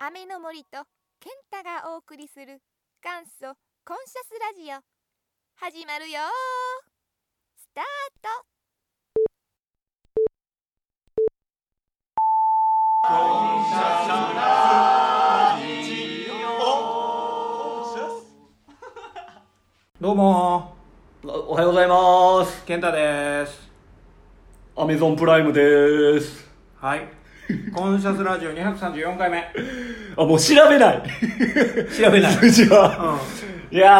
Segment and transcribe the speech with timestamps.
[0.00, 0.82] 雨の森と
[1.20, 2.60] 健太がお送りする
[3.00, 3.54] 元祖
[3.84, 4.80] コンシャスラジオ
[5.54, 6.20] 始まるよ。
[7.56, 7.84] スター
[8.20, 8.28] ト。
[20.00, 20.69] どうも
[21.52, 22.64] おはようございます。
[22.64, 23.68] 健太です
[24.76, 26.48] アメゾンプライムです。
[26.76, 27.00] はい
[27.74, 29.44] コンシャスラジオ234回目
[30.16, 31.02] あ、もう調べない。
[31.90, 33.18] 調べない数字うは。
[33.68, 33.90] いや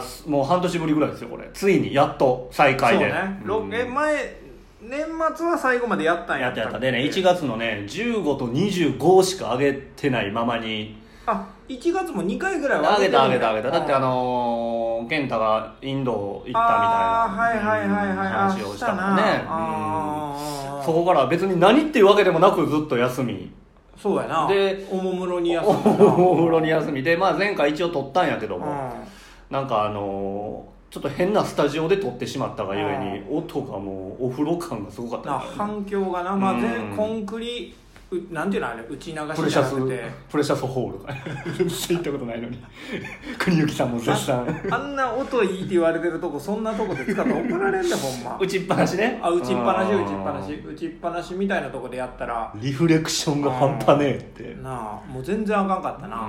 [0.00, 1.50] ー、もう半年ぶりぐらいですよ、これ。
[1.52, 3.06] ついに、やっと再んそう開で。
[3.06, 4.36] ね、ろうんえ前
[4.80, 6.78] 年末は最後までやったんややってやった。
[6.78, 13.68] でね、1月のね、15と25しか上げてないままに、あ1月も2回ぐらいは上げた上げた上げた。
[13.68, 18.28] うんだってあのー、健太がインド行ったみたいなあーはいはいはいはい。
[18.28, 19.16] 話をしたもん。
[19.16, 19.22] ね。
[19.44, 23.52] うんそこから別に何っていうわけでもなくずっと休み。
[23.96, 24.48] そうやな。
[24.48, 27.02] でおもむろに休んおだな風呂に休み。
[27.02, 35.26] で、まあ、前回一応撮ったんやけども、うなんかあのーちょっと変なスタジオで撮ってしまったがゆえに音がもうお風呂感がすごかった。
[35.26, 36.60] から反響がな、まあ、うん。
[36.60, 37.72] 全コンクリ
[38.10, 41.14] うなんていうのあれ打ち流しじゃなプレシャスくてプレシャスホールか。
[41.56, 42.58] 全然行ったことないのに。
[43.38, 44.62] 国行さんも絶賛。
[44.70, 48.38] あんな音いいって言われてるとこそんなとこで使ったら怒られんねほんま。
[48.40, 49.20] 打ちっぱなしね。
[49.22, 50.04] あ打ちっぱなしうん。
[50.04, 50.52] 打ちっぱなし。
[50.54, 52.52] 打ちっぱなしみたいなとこでやったら。
[52.56, 54.56] リフレクションが半端ねえって。
[54.60, 56.28] なあもう全然あかんかったな、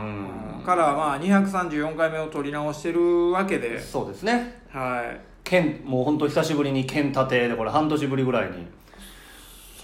[0.65, 3.79] からまあ234回目を取り直してるわけで。
[3.79, 4.61] そうですね。
[4.69, 5.31] はい。
[5.43, 8.67] 剣もう本当久しぶりに剣立てでこれ半年ぶりぐらいに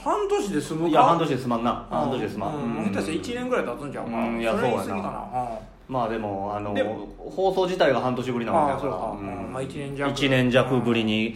[0.08, 0.88] 半年で済むか？
[0.88, 1.86] いや半年で済まんな。
[1.90, 2.54] 半年で済まん。
[2.56, 4.18] うう下手したら1年ぐらい経つんちゃうか？
[4.18, 4.40] うん。
[4.40, 5.02] いやそれ言い過そうやな。
[5.02, 5.50] ぎかな
[5.90, 6.84] まあでもあので
[7.18, 9.22] 放送自体が半年ぶりなわけだからああそうか。
[9.22, 9.54] うん。
[9.54, 10.12] まあ一年弱。
[10.14, 11.36] 1年弱ぶりに。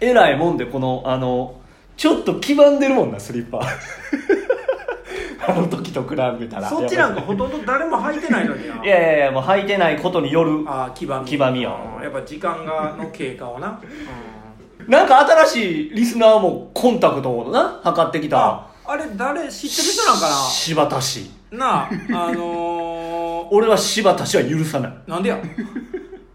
[0.00, 1.60] えらいもんでこのあの
[1.96, 3.60] ちょっと黄ばんでるもんなスリッパ。
[5.44, 6.68] あの時と比べたら。
[6.68, 8.84] そっちなんかほとんど誰も履いてないのにな。
[8.84, 10.64] いやいやいやもう履いてないことによる
[10.94, 11.26] 黄ばみ。
[11.26, 11.76] 黄ばみよ。
[11.96, 13.80] うんやっぱ時間がの経過をな、
[14.88, 18.38] なんか新しいリスナーもコンタクトをな測ってきた。
[18.38, 21.88] ああれ誰知ってる人なんか柴田氏ななあ
[22.28, 24.92] あのー、 俺は柴田氏は許さない。
[25.06, 25.38] なんでや？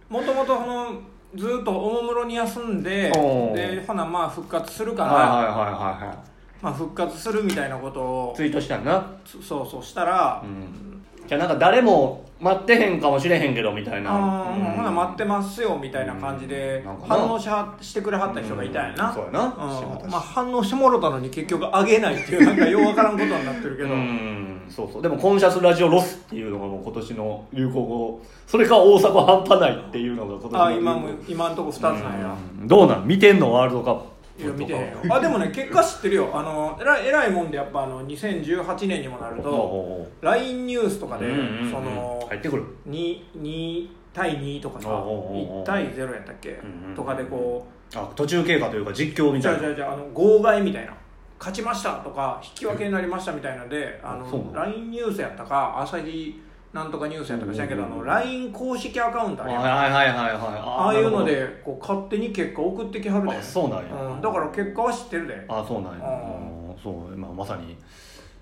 [0.09, 0.93] もともとの
[1.35, 3.79] ずっとおもむろに休んでおー。
[3.79, 5.61] でほなまあ復活するから、はいはいはいは
[6.03, 6.15] いは
[6.61, 8.31] まあ、復活するみたいなことを。
[8.33, 9.05] いツイートしたんな。
[9.25, 10.96] つそうそうしたら、うん
[11.27, 14.11] じゃあなんか誰も待ってへんかもしれへんけどみたいな。
[14.11, 14.63] あーうん。
[14.75, 19.45] ほな待ってますよみたいな感じで反応しはしてくれはった人がいたんやな、そうやな。
[19.45, 20.09] うん。
[20.09, 24.61] まあ、反応してもろたのに結局あげないっていうなんかようわからんことになってるけど、うん。
[24.69, 25.01] そうそう。
[25.01, 28.21] でもコンシャスラジオロスっていうのがもう今年の流行語。
[28.45, 32.67] それか大阪半端ないっていうのが今年のあ今も今んとこ2つなんや、うん。
[32.67, 33.07] どうなん？
[33.07, 33.51] 見てんの？
[33.51, 34.01] ワールドカップ
[34.37, 36.31] いや見てへんよあでもね結果知ってるよ。
[36.33, 42.63] あのえらいえらいもんでやっぱあの2018年にもなると LINE ニュースとかで、うんうんうんその入ってくる。
[42.89, 45.63] 2, 2対2とかさおうおうおうおう。
[45.63, 46.53] 1対0やったっけ、う
[46.85, 47.65] んうんとかでこ
[47.95, 49.59] あ途中経過というか実況うみたいな。
[49.59, 50.93] じゃあじゃあじゃああの号外みたいな。
[51.39, 56.41] 勝ちましたとか引き分けになりましたみたいなのであそうなのの LINE ニュースやったか朝日
[56.77, 60.33] なんとかニュースやったか知らんけどあの LINE 公式アカウントあはいはいはいはいはい。
[60.35, 63.35] ああいうのでこう勝手に結果送ってきはるで。
[63.35, 65.45] あそうなんや、うん、だから結果は知ってるで。
[65.47, 66.69] あそうなんや、うん。
[66.69, 67.75] うんそう、まあ、まさに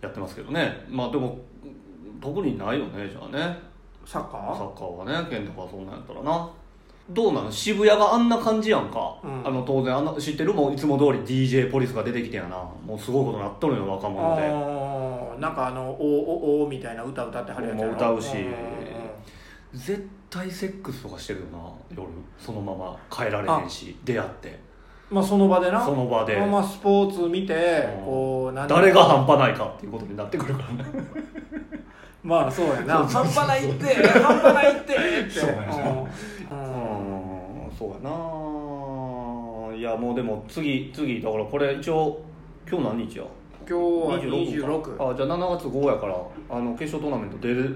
[0.02, 0.86] やってますけどね。
[0.90, 1.38] まあでも
[2.22, 3.58] 特にないよねじゃあね。
[4.06, 6.52] サッカサーッカーはね健太がそんなんやったらな
[7.10, 7.52] どうなの？
[7.52, 9.48] 渋谷があんな感じやんか、うん。
[9.48, 10.54] あの当然あんな知ってる？
[10.54, 12.58] もういつも通り DJ ポリスが出てきてやな。
[12.86, 15.40] もうすごいことなっとるよ若者で。
[15.40, 18.38] なんかあの「おおお」みたいな歌歌ってはるやつやろもう歌うし。
[19.74, 21.58] 絶対セックスとかしてるよな
[21.96, 22.08] 夜。
[22.40, 24.58] そのまま帰られへんし出会って。
[25.12, 25.84] まあその場でな。
[25.84, 26.38] その場で。
[26.38, 27.54] まあまあスポーツ見て
[28.00, 28.06] うん。
[28.06, 30.86] こう何誰が半端ないかっていうことになってくるからね。
[32.24, 32.96] まあそうやな。
[33.06, 34.96] 半端ないって半端ないってっ
[35.26, 35.30] て。
[35.40, 35.76] そうやな。
[35.76, 36.65] うん
[37.94, 42.22] そうやないやもうでも次次だからこれ一応
[42.70, 43.26] 今日何日や？
[43.68, 46.16] 今日は26かあじゃあ7月5やから
[46.50, 47.76] あの決勝トーナメント出る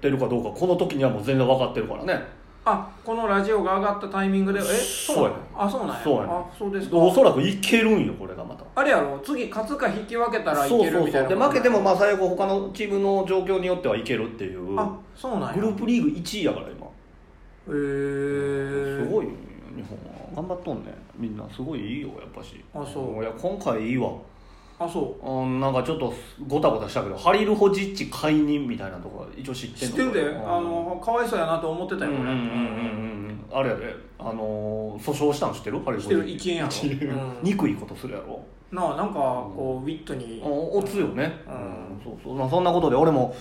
[0.00, 2.44] 出るかどうかこの時にはもう全然分かってるからね。
[2.66, 6.02] あこのラジオが上がったタイミングでえそうなのあそうなんや。
[6.02, 6.96] そうやねあそうですか。
[6.96, 8.64] おそらくいけるんよこれがまた。
[8.74, 14.64] あれやろ次勝つか引き分けたらいけるみたいなそうで負けてもまあ最後他のチームの状況によってはいけるっていう。
[14.74, 15.62] グあそうなんや。
[15.62, 16.83] ループリーグ1位やから今
[17.68, 19.30] へえすごいよ
[19.76, 20.14] 日本は。
[20.36, 20.94] 頑張っとんね。
[21.16, 21.48] みんな。
[21.50, 22.62] すごいいいよやっぱし。
[22.74, 23.22] あそう。
[23.22, 24.10] いや今回いいわ。
[24.78, 25.46] あそう。
[25.46, 26.12] んなんかちょっと
[26.46, 29.94] ごたごたしたけどハリル・ホジッチ解任みたいなとこは一応知ってんの。
[29.94, 30.56] う知ってるでうん。
[30.56, 32.20] あのかわいそうやなと思ってたよ俺。
[32.20, 33.58] うんうんうんうんうん。
[33.58, 35.80] あれやであのー訴訟したん知ってる？
[35.80, 36.28] ハリウッドしてる。
[36.28, 36.70] 一円やろ。
[36.70, 37.38] うん。
[37.42, 38.40] 憎いことするやろ？
[38.72, 40.42] なあなんかこうウィットに。
[40.44, 42.00] おおつよね、ううん。
[42.02, 43.34] そうそう、まあ、そんなことで俺も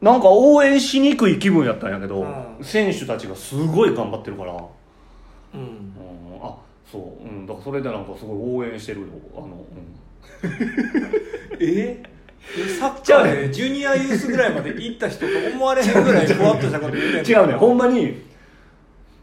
[0.00, 2.64] なんか応援しにくい気分やったんやけど、うん。
[2.64, 5.88] 選手たちがすごい頑張ってるから、うん、うん。
[6.42, 6.54] あ
[6.90, 9.06] そう、うん、だからそれでなんかすごい応援してるよ。
[9.36, 9.64] あの、
[11.60, 12.02] え？
[12.78, 18.22] サッカーでジュニアユースぐらいまで行った人と思われへんぐらいふわっとしたこと言う 違うねほんまに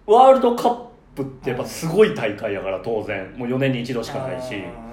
[0.06, 0.78] ワールドカッ
[1.16, 3.34] プってやっぱすごい大会やから当然。
[3.38, 4.56] もう4年に一度しかないし。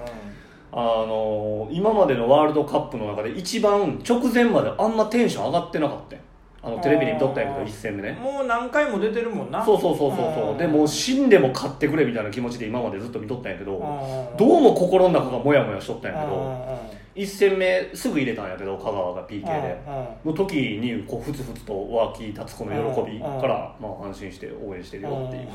[0.79, 6.21] の今までのワールドカップの中で一番直前まであんまテンション上がってなかったよ。
[6.63, 8.11] あのテレビで見とったんやけど1戦目ね。
[8.11, 9.65] もう何回も出てるもんな。
[9.65, 10.51] そうそうそうそうそう。
[10.51, 10.57] うん。
[10.57, 14.37] でもう死んでも勝ってくれみたいな気持ちで今までずっと見とったんやけどうん。
[14.37, 19.81] どうも心の中がモヤモヤしとったんやけど1戦目すぐ入れたんやけど香川が PK で。
[19.87, 25.47] うんの時にこうふつふつと湧き立つこの喜びからまあ安心して応援してるよっていう。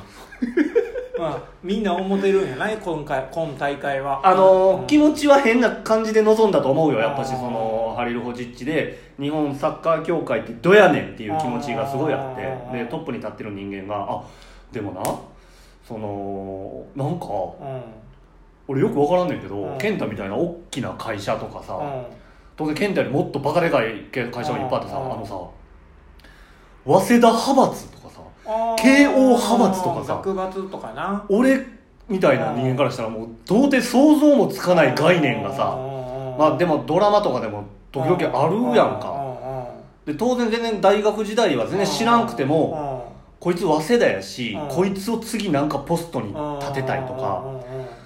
[1.19, 2.77] まあみんな思ってるんやない？
[2.77, 4.27] 今回今大会は。
[4.27, 4.87] あのーうん。
[4.87, 6.99] 気持ちは変な感じで臨んだと思うよ。
[6.99, 12.43] やっぱしうんそのハリル・ホジッチで日本サッカー協会ってどやねんっていう気持ちがすごいあって。
[12.43, 12.73] うん。
[12.73, 14.23] でトップに立ってる人間があ
[14.73, 15.03] でもな
[15.87, 17.27] そのなんか
[17.61, 17.83] うん
[18.69, 19.79] 俺よく分からんねんけど、うん。
[19.79, 22.05] 健太みたいな大きな会社とかさ、うん。
[22.57, 25.13] 当然健太よりもっとバカでかい会社がいっぱいあってさ、うん。
[25.13, 25.35] あのさ
[26.85, 28.21] 早稲田派閥とかさ
[28.79, 31.25] 慶応派閥とかさ学閥とかな。
[31.29, 31.67] 俺
[32.09, 35.77] みたいな人間からしたらもう到底想像もつかない概念がさ
[36.39, 39.27] まあでもドラマとかでも時々あるやんか。
[40.05, 44.69] で当然全然大学時代は全然知らんくてもこいつ早稲田やしうん。
[44.69, 46.29] こいつを次なんかポストに
[46.61, 47.97] 立てたいとかうん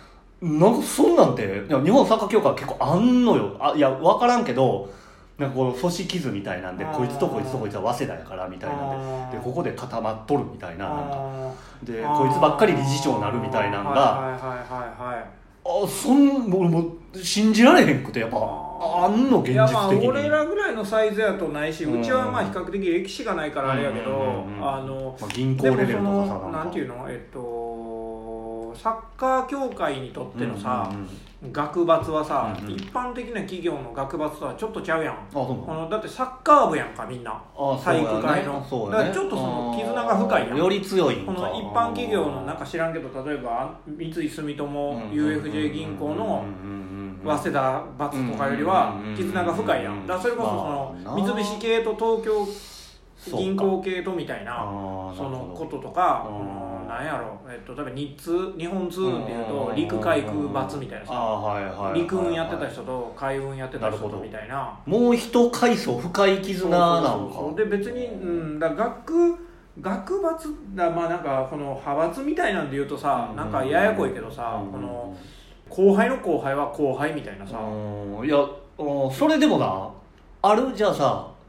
[0.43, 3.57] なんかそんなんて日本サッカー協会は結構あんのよ。
[3.61, 4.91] あいや分からんけど
[5.39, 9.37] なんかこの組織図みたいなんでうんこいつとこいつとこいつは早稲田やからみたいなんで。
[9.39, 11.53] でここで固まっとるみたいななんか。
[11.83, 14.39] でこいつばっかり理事長になるみたいなんが。
[15.63, 16.81] あそんもうも
[17.15, 22.01] う信じられへんくてやっぱあんの現いやまあ実的に俺らぐらいのサイズやとないしうん。
[22.01, 27.05] うちはまあ比較的歴史がないからあれやけどあのまあ、銀行レベルとかさのなんていうの？
[27.11, 27.41] えっと
[28.81, 30.91] サッカー協会にとってのさ
[31.53, 32.73] 学閥はさうんうん。
[32.73, 35.15] 一般的な企業の学閥とはちょっとちゃうやん。
[35.15, 35.65] あの？
[35.67, 37.32] このだってサッカー部やんかみんな。
[37.32, 38.65] あ体育会の。
[38.69, 39.05] そうやね。
[39.05, 46.44] だからちょっとその絆が深いやんより強いこの一般企業のなんか知らんけど例えば三井住友 UFJ 銀行の
[47.25, 50.49] 早稲田罰とかよりは絆が深いやんだからそれこそ
[51.05, 52.47] その三菱系と東京
[53.29, 54.65] 銀行系とみたいな
[55.15, 56.27] そのこととか
[56.89, 57.39] なんやろ。
[57.49, 64.79] えっと例えば日通日本通運っていうと陸海空罰みたいなさ陸運やってた人と海運やってた人とみたいな。
[64.87, 67.53] もう一階層深い絆なんか。
[67.55, 68.11] で別に、う
[68.57, 69.37] ん、だ学
[69.81, 75.15] 学閥だまあなんかこの派閥みたいなんで言うとさなんかややこいけどさこの
[75.69, 77.59] 後輩の後輩は後輩みたいなさ。
[77.59, 78.27] うん。
[78.27, 78.39] いや
[78.79, 79.91] うんそれでもな
[80.43, 80.73] ある？
[80.75, 81.29] じゃあさ「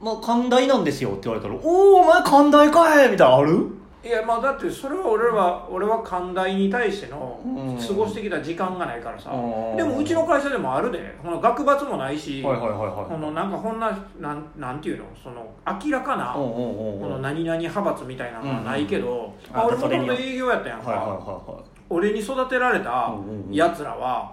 [0.00, 3.66] まあ寛大なんですよ」って言われたら「おおお前寛大かい!」みたいなのある？
[4.00, 9.30] いやまあだってそれは俺は俺は寛大に対してのうん過ごしてきた時間がないからさ。
[9.32, 9.76] うん。
[9.76, 11.18] でもうちの会社でもあるで。
[11.20, 13.20] この学閥もないしはいはいはいこはい。
[13.20, 13.90] のなんかこんな
[14.20, 15.04] なんなんていうの？
[15.20, 15.44] その
[15.84, 21.62] 明らかなうんこの何々派閥みたいなのはないけど、あ、俺もともと営業やったやんか、はいはいはいはい。
[21.90, 23.12] 俺に育てられた
[23.50, 24.30] やつらは、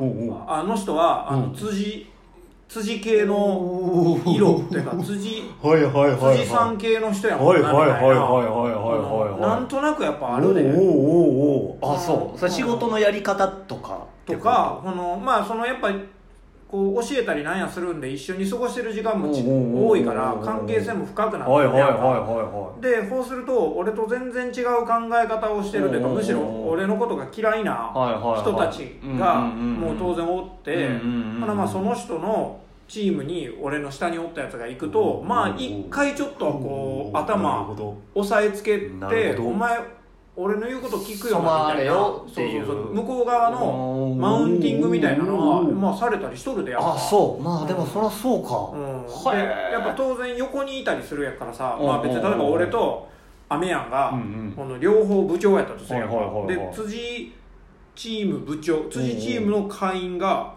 [0.47, 1.53] あの人はあのうん。
[1.55, 2.07] 辻
[2.67, 6.37] 辻系の色っていうか辻はいはいはいはい。
[6.37, 8.51] 辻さん系の人やもんなはいはいみたいなはいは
[9.27, 15.99] いはいなんとなくやっぱあるでおーおーおーおーあそう仕事のやり方とかとかこのまあそのやっぱり
[16.75, 21.51] こう教えたりなんやするんで一緒に過ごしてる時間も多いから関係性も深くなって
[22.81, 27.91] でそうすると俺と全然違う考え方をしてるというかむしろ俺のことが嫌いな
[28.41, 31.41] 人たちがもう当然おってうんうんうんうん。
[31.41, 37.73] ほなまあその人のチームに俺の下におったやつが行くとうんまあ一回ちょっとこう頭
[38.13, 39.79] 押さえつけなてお前
[40.37, 41.93] 俺の言うこと聞くよみたいな。
[41.93, 42.65] そうていう。
[42.65, 46.93] そうそう向こう側のマウンティングみたいなのはまあされたりしとるでやっぱ。
[46.93, 47.43] あそう。
[47.43, 48.71] まあでもそりゃそうか。
[48.73, 49.35] うん、では
[49.69, 51.87] いやっぱ当然横にいたりするやからさ、うん。
[51.87, 53.07] まあ、別に例えば俺と
[53.47, 54.11] アメヤンが
[54.55, 57.33] この両方部長やったとするやんで辻
[57.95, 60.53] チーム部長辻チームの会員が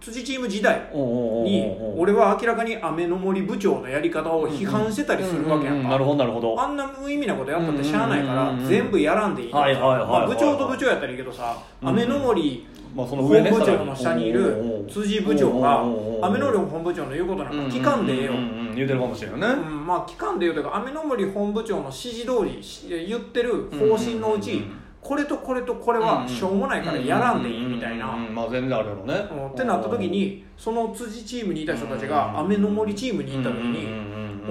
[0.00, 5.90] 辻チーム時代に俺は明らかにアメの森部長のやり方を批判してたりするわけやんか。
[5.90, 6.60] なるほどなるほど。
[6.60, 16.24] あんな無意味なことやったってしゃあないから全部やらんでいい部長と部長やったらいいけどさうんアメの森まあその本上ね部長の下にいる辻部長がうんうんうんうん。
[16.24, 18.32] アメノリ本部長の言うことなんか聞かんでええよ。
[18.74, 29.14] 言うてるかもしれないね、うんまあ期間でいうと雨の森本部長の指示通りし言ってる方針のうち、うんうんうんこれとこれとこれはしょうもないからやらんでいいみたいな、まあ全然あるよね。
[29.32, 29.48] うん。
[29.48, 33.88] ってなった時にその辻チームにいた人たちが雨の森チームに行った時に、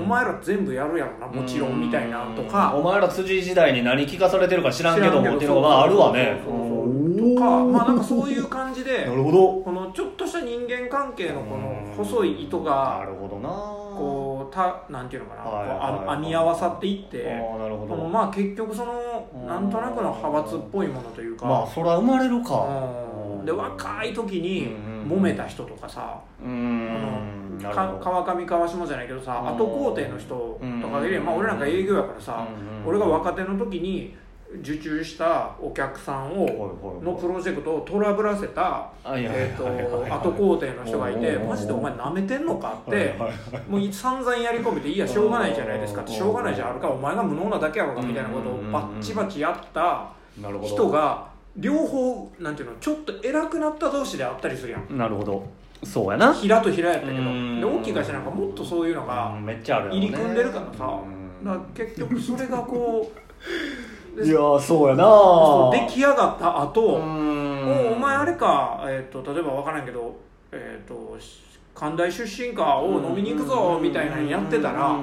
[0.01, 6.41] お前ら全部やるやろなもちろんみたいなとか、お前ら辻時代に何聞かされてるか知らんけどもっていうのがまああるわね。
[6.43, 9.61] とかまあなんかそういう感じでなるほど。
[9.61, 13.49] このちょっとした人間関係のこの細い糸ながるほどな。
[13.49, 14.18] こう
[14.51, 16.07] たなんていうのかなはいはいはい。
[16.07, 18.93] あ編み合わさっていってああなるほこのどまあ結局その
[19.47, 22.65] なんとなくの派閥っぽいものというか、まあそら生まれるか。
[23.39, 23.45] うん。
[23.45, 24.75] で若い時に
[25.07, 27.57] 揉めた人とかさ、うーん。
[27.61, 28.03] なるかほど。
[28.03, 29.57] 川上川下じゃないけどさうん。
[29.57, 32.47] 後工程の人とかがいれば、まあ、俺なんか営業やからさ、
[32.83, 32.89] うん。
[32.89, 34.15] 俺が若手の時に
[34.57, 43.15] 受注したお客さんをのプロジェクトをトラブらせた、後工程の人がいてうんマジでお前なめてんのかって、
[43.69, 46.17] もう散々やり込めていやしょうがないじゃないですかってうん。
[46.17, 50.13] しょうがないじゃあるかお前が無能なだけやろうかみたいなことをバッチバチやった
[50.63, 54.97] 人が両方なんていうのちょっと偉くなった同士であったりするやん。
[54.97, 55.45] なるほど。
[55.83, 56.33] そうやな。
[56.33, 57.19] 平と平やったけど。
[57.19, 57.59] うん。
[57.59, 59.99] で大きい会社なんかもっとそういうのがうんめっちゃあるよね。
[59.99, 60.99] 入り組んでるからさ。
[61.03, 61.45] うん。
[61.45, 63.19] だから結局それがこう
[64.23, 70.15] いやーそうやなそう出来上がった後うもんうお前あれか、えー、と例えば分からんけど、
[70.51, 71.17] えー、と
[71.75, 74.99] 関大出身かを飲みに行くぞみたいなのやってたら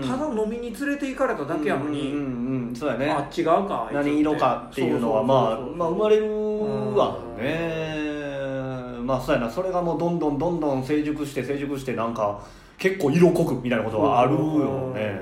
[0.00, 6.26] ただ飲みに連れて行かれただけやのに、うんそうやねあ違うか何色かっていうのはまあまあ生まれる
[6.96, 8.02] わね
[9.04, 12.40] まあそうやなそれがもうどんどんどんどん成熟して成熟してなんか
[12.78, 15.20] 結構色濃くみたいなことはあるよね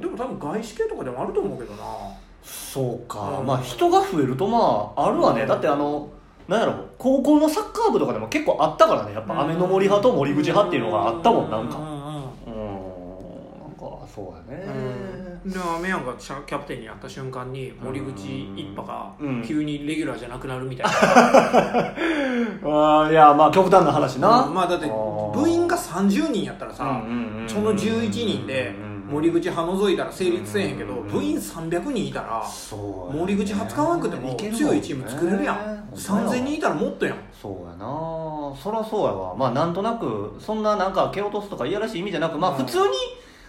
[0.00, 1.84] でも多分外資系とかでもあると思うけどな。
[2.42, 3.38] そうか。
[3.40, 3.46] うん。
[3.46, 5.46] まあ人が増えるとまああるわね。
[5.46, 6.08] だってあの
[6.48, 9.12] なんやろ高校のサッカー部とかでも結構あったからね。
[9.12, 11.78] やっぱ雨の森派と森口派っていうのがあったもんなんか。
[11.78, 12.02] ううんうんうん。
[13.60, 15.34] なんかそうやね。
[15.44, 19.44] で雨やんがキャプテンになった瞬間に森口一派がうん。
[19.46, 20.92] 急にレギュラーじゃなくなるみたいな、
[22.64, 27.02] あーいやまあ極端な話な、まあだって部員が30人やったらさ、
[27.46, 28.74] その11人で
[29.14, 32.44] 森口派除いたら成立せえへんけど部員300人いたら
[33.12, 35.84] 森口派使わんくても強いチーム作れるやん。
[35.94, 37.16] 3000人いたらもっとやん。
[37.40, 37.86] そうやな。
[38.60, 39.36] そりゃそうやわ。
[39.36, 42.84] まあなんとなくそんななんか蹴落とすとかいやらしい意味じゃなくまあ普通に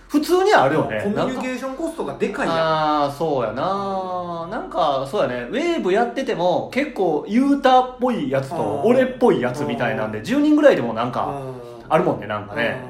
[0.07, 1.01] 普通にあるよね。
[1.03, 2.57] コミュニケーションコストがでかいやん。
[2.57, 4.47] ああそうやな。
[4.51, 5.47] なんかそうやね。
[5.49, 8.91] ウェーブやってても結構ユータっぽいやつとうん。
[8.91, 12.83] 俺っぽいやつみたいなんで10人ぐらいでもなんかうんあるもんねなんかね。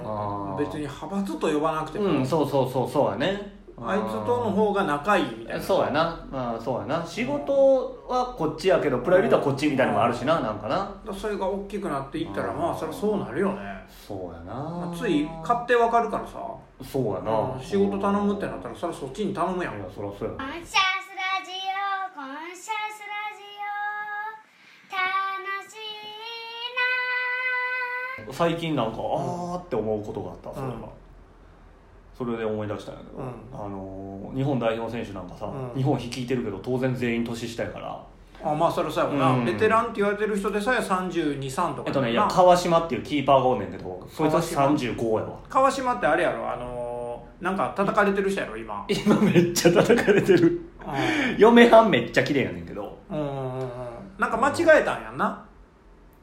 [0.57, 3.55] 別に派閥と呼ばなくても、うんそうそうそうそうやね。
[3.77, 5.61] あいつとの方が仲いいみたいな。
[5.61, 7.05] そうやな、まあ、そうやな。
[7.05, 10.95] 仕事はこっちやけどプライベートはこっちみたいなのもあるしななんかな。
[11.13, 13.59] それが大きくなっていったらまあそりゃそうなるよね、
[14.07, 16.39] そうやまあなつい勝手わかるからさ、
[16.89, 17.31] そうやな。
[17.53, 19.75] うん仕事頼むってなったらそれはそっちに頼むやん。
[19.75, 20.35] いやそりゃそうや。
[20.35, 20.41] コ
[28.31, 30.81] 最近なんかあーって思うことがあったそれが、うん。
[32.17, 33.25] それで思い出したんやけど、うん。
[33.53, 35.77] あのー日本代表選手なんかさ、うん。
[35.77, 38.01] 日本率いてるけど当然全員年下やから。
[38.43, 39.45] あまあそれはそうやな、うん。
[39.45, 45.39] ベテランって言われてる人でさえ323とかえっとねいやな川島っていうキーパーがおんねんけどそいつは川35やわ。
[45.49, 46.51] 川島ってあれやろ？
[46.51, 48.85] あのーなんか叩かれてる人やろ今。
[48.89, 50.47] 今めっちゃ叩かれてる。
[50.47, 50.59] う
[51.37, 52.97] 嫁はんめっちゃ綺麗やねんけど。
[53.11, 53.67] んうんうんうん。
[54.17, 55.43] なんか間違えたんやんな。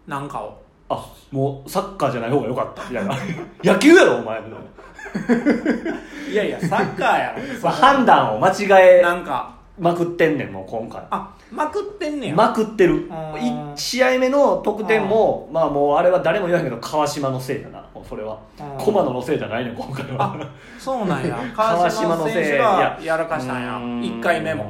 [0.06, 0.61] なんかを
[0.92, 3.16] あもうサッカーじゃない方が良かったみたいな。
[3.64, 4.40] 野球やろお前。
[4.40, 7.42] みたいないやいやサッカーやろ。
[7.62, 9.62] ま あ判断を間違えなんか。
[9.78, 11.02] まくってんねんもう今回。
[11.10, 12.34] あまくってんねや。
[12.34, 12.94] まくってる。
[12.94, 17.84] ん1試合目の得点もまあもうあれは誰も言わへんけど川島のせいだな。
[18.08, 18.38] それは。
[18.60, 20.24] うん駒野のせいじゃないねん今回は。
[20.24, 20.36] あ
[20.78, 21.38] そうなんや。
[21.56, 23.68] 川川島島のせいがやらかしたんや。
[23.70, 24.00] うーん。
[24.00, 24.64] 1回目も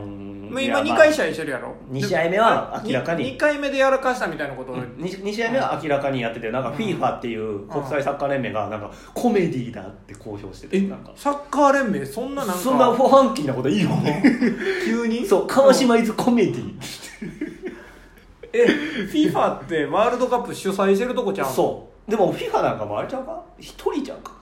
[0.53, 3.25] もう今2いやまあ回試合してるやろ二試合目は明らかに。
[3.35, 11.13] 2回目でやらかしたみたいなことを、2, 試合目は明らかにやっててなんか FIFA っていう国際サッカー連盟がなんかコメディだって公表しててえなんか。
[11.17, 14.23] サッカー連盟そんななんかそんなファンキーなこといいよね。
[14.85, 15.27] 急に？
[15.27, 16.75] そう川島イズコメディ
[18.55, 18.67] え
[19.11, 22.11] FIFA ってワールドカップ主催してるとこちゃうそう。
[22.11, 23.43] でも FIFA なんかもあれちゃうか？
[23.59, 24.33] 一人ちゃうか？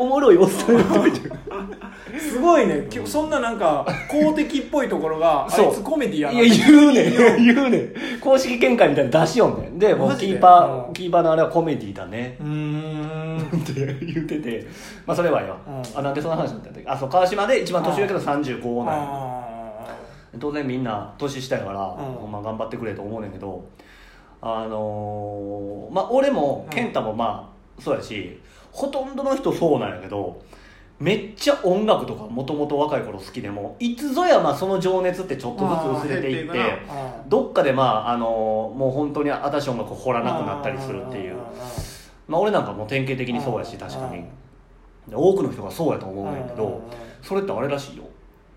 [0.00, 1.38] おもろいおっさん一人ちゃうか
[2.18, 2.86] すごいね。
[2.90, 7.14] きそんななんか公的っぽいところが あいつコメディやいなや言うねん。
[7.54, 7.92] 言うねん。
[8.20, 9.78] 公式見解みたいなの出しよんねん。
[9.78, 10.90] でもうキーパうん。
[10.90, 12.36] ーキーパーのあれはコメディだね。
[12.40, 13.38] うーん。
[13.38, 14.66] って言ってて。
[15.06, 15.98] まあそれはよ、うん。
[15.98, 19.44] あなんでその話になったんだあそう川島で一番年上やけど35なん
[20.38, 21.82] 当然みんな年下やから、ん
[22.20, 22.32] ほん。
[22.32, 23.64] ま頑張ってくれと思うねんけど。
[24.42, 26.74] あのーまあ俺もうん。
[26.74, 28.40] 健太もまあそうやし
[28.72, 30.40] ほとんどの人そうなんやけど
[30.98, 36.58] めっちゃ音楽とかもともと若い頃好きでもいつぞやまあその情熱ってちょっとずつ薄れていって
[37.26, 41.36] どっかでまああのもう本当に私音楽掘らなくなったりするっていう。
[42.28, 44.24] まあ俺なんかもう典型的にそうやし確かに。
[45.08, 46.82] で多くの人がそうやと思うんだけど
[47.22, 48.04] それってあれらしいよ。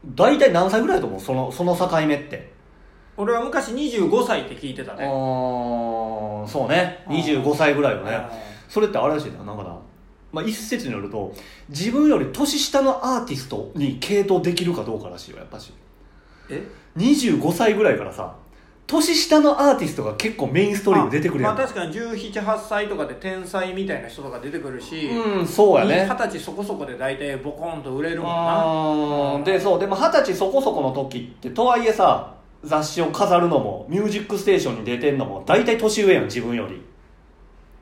[0.05, 1.19] 大体何歳ぐらいだと思う？
[1.19, 2.51] そのその境目って。
[3.15, 7.05] 俺は昔25歳って聞いてたあねーそうね。
[7.07, 8.19] 25歳ぐらいよね。
[8.67, 9.77] それってあれらしいななんかな、
[10.33, 11.33] まあ、一説によると
[11.69, 15.71] 自分より年下のアーティストに傾倒できるかどうからしいよやっぱし。
[16.49, 18.35] え？25歳ぐらいからさ
[18.85, 21.55] 年下のアーティストが結構メインストリーム出てくるやん。
[21.55, 26.07] まあ確かに178歳とかで天才みたいな人とか出てくるしうんそうやね。
[26.09, 29.45] 二十歳そこそこで大体ボコンと売れるもんな。
[29.45, 36.81] でそうでも二十歳そこそこの時ってとはいえさ雑誌を飾るのも「ミュージックステーション」に出てんのも大体年上やん自分より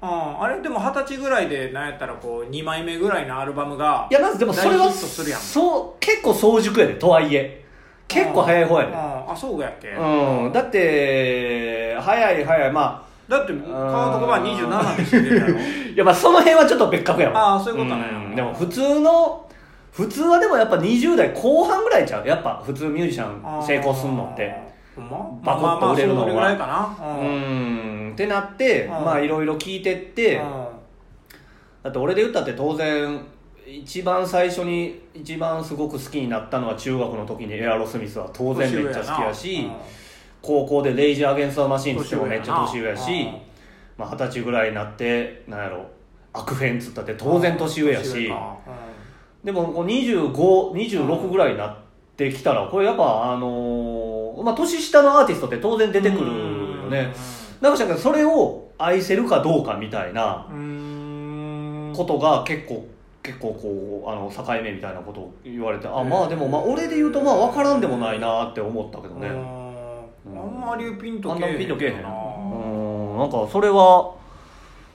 [0.02, 0.42] うん。
[0.44, 7.64] あれでも二十歳ぐらいでなんやったらこう2枚目ぐらいのアルバムがいやまずでもそれはそう結構早熟やでとはいえ。
[8.08, 8.92] 結構早い方やで。
[8.92, 8.98] うん。
[8.98, 9.90] あそうやっけ。
[9.90, 10.52] うん。
[10.52, 12.72] だって早い早い。
[12.72, 15.62] まだって川床版27でして出たよあ
[15.94, 17.54] いやまあその辺はちょっと別格やわ。
[17.54, 18.04] ああそういうことね。
[18.34, 18.36] ん。
[18.36, 19.48] でも普通の
[19.94, 22.28] 普通はでもやっぱ20代後半ぐらいちゃう？
[22.28, 23.28] やっぱ普通ミュージシャ
[23.60, 24.54] ン成功すんのって
[24.98, 26.28] バコッと売れるのは。
[26.28, 27.08] まあまあそれぐらいかな。
[27.08, 28.10] ううん。
[28.10, 28.92] んってなってうん。
[28.92, 30.42] まあいろいろ聞いてってうん。
[31.84, 33.20] だって俺で言ったって当然
[33.66, 39.70] 一番最初に一番すごく好きになったのは中学の時にエアロスミスは当然めっちゃ好きやし
[40.42, 43.30] 高校でレイジー・アゲンスト・マシンっつってもめっちゃ年上やし
[43.98, 45.86] まあ二十歳ぐらいになってなんやろ
[46.34, 48.32] アクフェンっつったって当然年上やし。
[49.44, 51.76] でもこう2526ぐらいになっ
[52.16, 53.91] てきたらこれやっぱあのー
[54.44, 57.14] まあ年下のアーティストって当然出てくるよね。
[57.62, 61.94] なんかしたけどそれを愛せるかどうかみたいなうん。
[61.96, 62.88] ことが結構
[63.22, 69.28] 結構こうあの境目みたいなことを言われてあまあでもまあ俺で言うとまあ分からんでもないなって思ったけどね。
[69.28, 69.32] う
[70.30, 70.40] ん。
[70.40, 71.60] あんまりピンとけえへんな。
[71.60, 72.10] ピンとけえへんな。
[72.10, 73.18] うん。
[73.20, 74.16] なんかそれは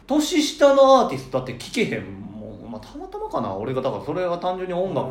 [0.06, 3.54] 年下のアーティストだって聞けへんもん、まあ、たまたまかな。
[3.54, 5.08] 俺がだからそれが単純に音楽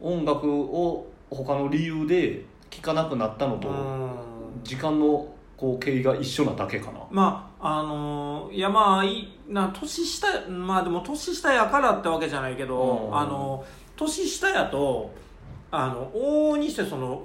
[0.00, 2.44] 音楽を他の理由で
[2.76, 4.10] 聴かなくなったのとうん。
[4.62, 7.00] 時間のこう経緯が一緒なだけかな。
[7.10, 13.18] まああのーいやまあいいな年下まあでも年下やからってわけじゃないけど、うん。
[13.18, 13.64] あの
[13.96, 15.12] 年下やと
[15.70, 17.22] あの往々にしてその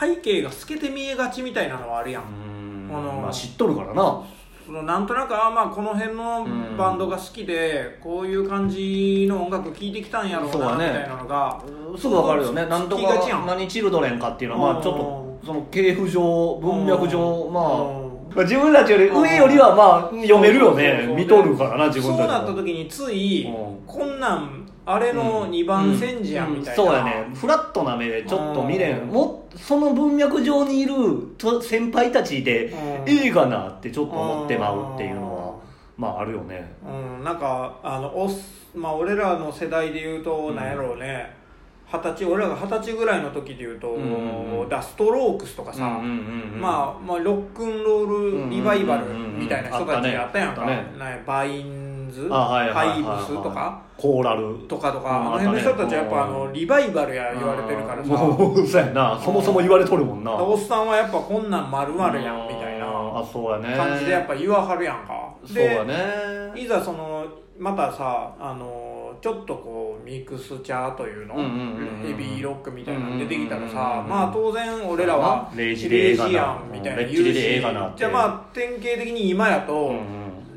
[0.00, 2.88] 背景が透けて見えがちみたいなのはあるやん、うん。
[2.90, 4.22] あのまあ知っとるからな
[4.66, 6.44] そのなんとなくあまあこの辺の
[6.76, 11.62] バンドが好きで、こういう感じの音楽聴いてきたんやろうなみたいなのが。
[11.96, 12.66] すぐ分かるよね。
[12.66, 13.02] なんとか
[13.46, 21.14] 何チルドレンかっていうのはまあちょっうとその系譜上文脈上まあ自分たちより上よりはまあ読めるよね。
[21.16, 23.86] 見とるからな自分たちそうなった時につい、うん。
[23.86, 26.88] こんなんあれの2番煎じやんみたいな、うん。
[26.88, 27.30] そうやね。
[27.34, 29.00] フラットな目でちょっと見れん。
[29.00, 29.08] うん。
[29.08, 30.94] もその文脈上にいる
[31.36, 33.10] と先輩たちでうん。
[33.10, 35.54] 映画なってちょっと思ってまうっていうのは
[35.98, 36.72] まああるよね。
[36.86, 38.30] うん、なんかあのおっ
[38.76, 40.56] まあ俺らの世代で言うと、うん。
[40.56, 41.34] なんやろうね。
[41.92, 43.96] 二十歳俺らが二十歳ぐらいの時で言うと、
[44.68, 50.84] ダストロークスとかさ、うんうんうんうんまあ、まあロックンロールリバイバルみたいな人たちがあったやんか、ね。
[51.24, 53.82] バインズハイブスとか？
[53.96, 54.58] コーラル。
[54.68, 58.08] とかとか、うんあの辺の人たちはやっぱあのリバイバルや言われてるからさ。
[58.16, 59.20] そうやな。
[59.22, 60.34] そもそも言われとるもんな。
[60.34, 62.86] おっさんはやっぱこんなん丸々やんみたいな。
[62.86, 63.76] あそうやね。
[63.76, 65.34] 感じでやっぱ言わはるやんか。
[65.46, 66.52] そうやね。
[66.54, 67.24] いざその
[67.58, 71.34] またさあのちょっとこうミクスチャーというの、
[72.06, 76.28] ヘビーロックみたいなの出てきたらさ、まあ当然俺らはレイジで映画な。
[76.28, 77.98] レイジやんみたいなレッチリで映画なって。
[77.98, 79.94] じゃあまあ典型的に今やと、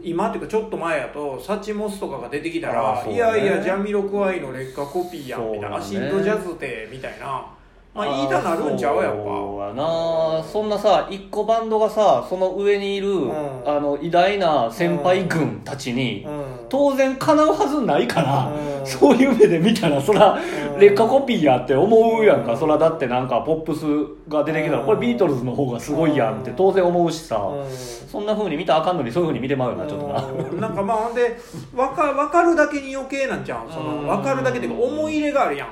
[0.03, 3.13] 今っていうかちょっと前やとサチモスとかが出てきたあら、ね。
[3.13, 7.45] いやいやジャミロクワイの劣化コピーやんみたいな、アシッドジャズテみたいな
[7.93, 9.23] まあ言いたなるんちゃうやっぱ。
[9.23, 10.43] そうやな。
[10.43, 13.32] そんなさ一個バンドがさその上にいる、ん。
[13.65, 16.43] あの偉大な先輩軍たちに、うん。
[16.69, 18.86] 当然かなうはずないから、うん。
[18.86, 20.80] そういう目で見たらそら、うん。
[20.80, 22.60] 劣化コピーやって思うやんか、うん。
[22.60, 24.86] そらだってなんかポップスが出てきたら、うん。
[24.86, 27.69] これビートルズの方がすごいやんって当然思うしさ、うん。
[27.71, 31.38] そんな風に見たらあかんのにそういう風に見てまうよなちょっとな、うんなんかまあほんで
[31.75, 33.71] 分か分かるだけに余計なんちゃう？
[33.71, 34.08] そのうん。
[34.08, 35.69] 分かるだけっていうか思い入れがあるやん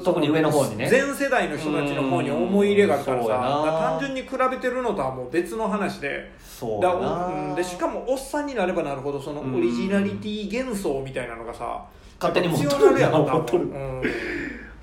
[0.00, 0.88] 特に上の方にね。
[0.88, 6.08] 全世代の人たちの方に思い入れがあるからさ単純に比べてるのとはもう別の話で。
[6.08, 7.26] だそうやな。
[7.26, 9.56] うんでしかもおっさんになればなるほどそのうん。
[9.56, 11.84] オリジナリティ幻想みたいなのがさ
[12.20, 13.66] 勝手に持っとるやろ多持っとる。
[13.66, 14.02] 分うん。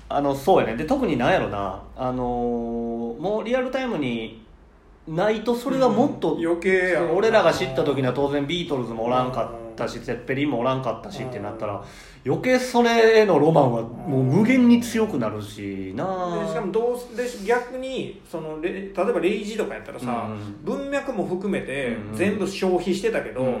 [0.08, 0.76] あのそうやね。
[0.76, 1.82] で特になんやろな。
[1.96, 4.44] あのーもうリアルタイムに
[5.06, 11.82] ないとそれがもっと、余計やろ俺らが知った時には当然ビートルズもおらんかっったしゼッペリンもおらんかったしってなったら
[12.24, 16.42] 余計それへのロマンはもう無限に強くなるしな。
[16.42, 23.56] でしかもどうで逆にそのレ例えばレイジとかやったらさ、うん文脈も含めてうん全部消費してたけど、うんうんう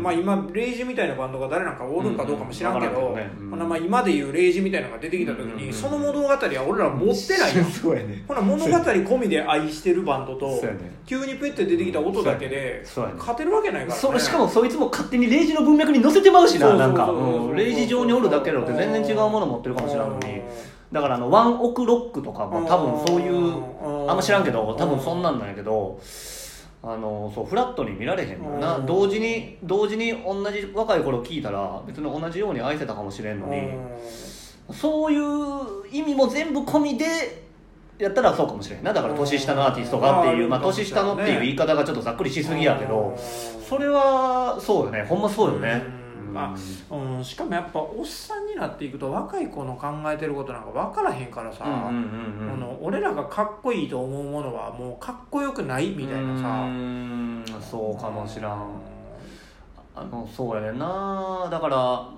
[0.00, 7.64] んまあ、今レイジみたいなバンドが誰なんかおるんかどうかも知らんけど、まあ今でいうレイジみたいなのが出てきた時に、その物語は俺ら持ってないやん。
[7.72, 8.24] そうやね。
[8.28, 10.94] ほな物語込みで愛してるバンドとね。
[11.06, 12.84] 急にペッて出てきた音だけで
[13.18, 14.00] 勝てるわけないからね。
[14.00, 16.74] そしかもそいつも勝手にレイジの文脈に載せてまうしな
[17.54, 20.42] レイジ上におるだけだて全然違うもの持ってるかもしれないのに。
[20.92, 25.98] だからあのワンオクロックとかも多分そういうあんま知らんけど多分そんなんなんやけど
[26.84, 28.76] あのそうフラットに見られへんもんな。
[28.76, 28.86] うん。
[28.86, 33.70] 同時に同時に同じ若い頃聞いたら別に同じように愛せたかもしれんのに。
[34.72, 37.04] そういう意味も全部込みで
[37.98, 38.92] やったらそうかもしれんな。
[38.92, 40.50] だから年下のアーティストがっていううん。
[40.50, 43.16] まあ年下のっていう言い方がちょっとざっくりしすぎやけど。
[43.68, 45.04] それはそうよね。
[45.08, 46.38] ほんまそうよねうん。
[46.38, 46.54] あ
[46.90, 52.50] うん、しかもやっぱおっさんになっていくと若い子の考えてることなんか分からへんからさ、うんうんうんうん。
[52.50, 58.68] この俺らがかっこいいと思うものはもうかっこよくないみたいなうさんそうかもしらん。
[59.96, 61.48] あのそうやねんな。
[61.50, 62.08] だから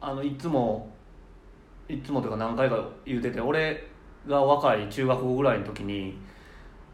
[0.00, 0.88] あのいつも
[1.88, 3.88] いつもというか何回か言うてて俺
[4.26, 6.16] が若い中学校ぐらいの時に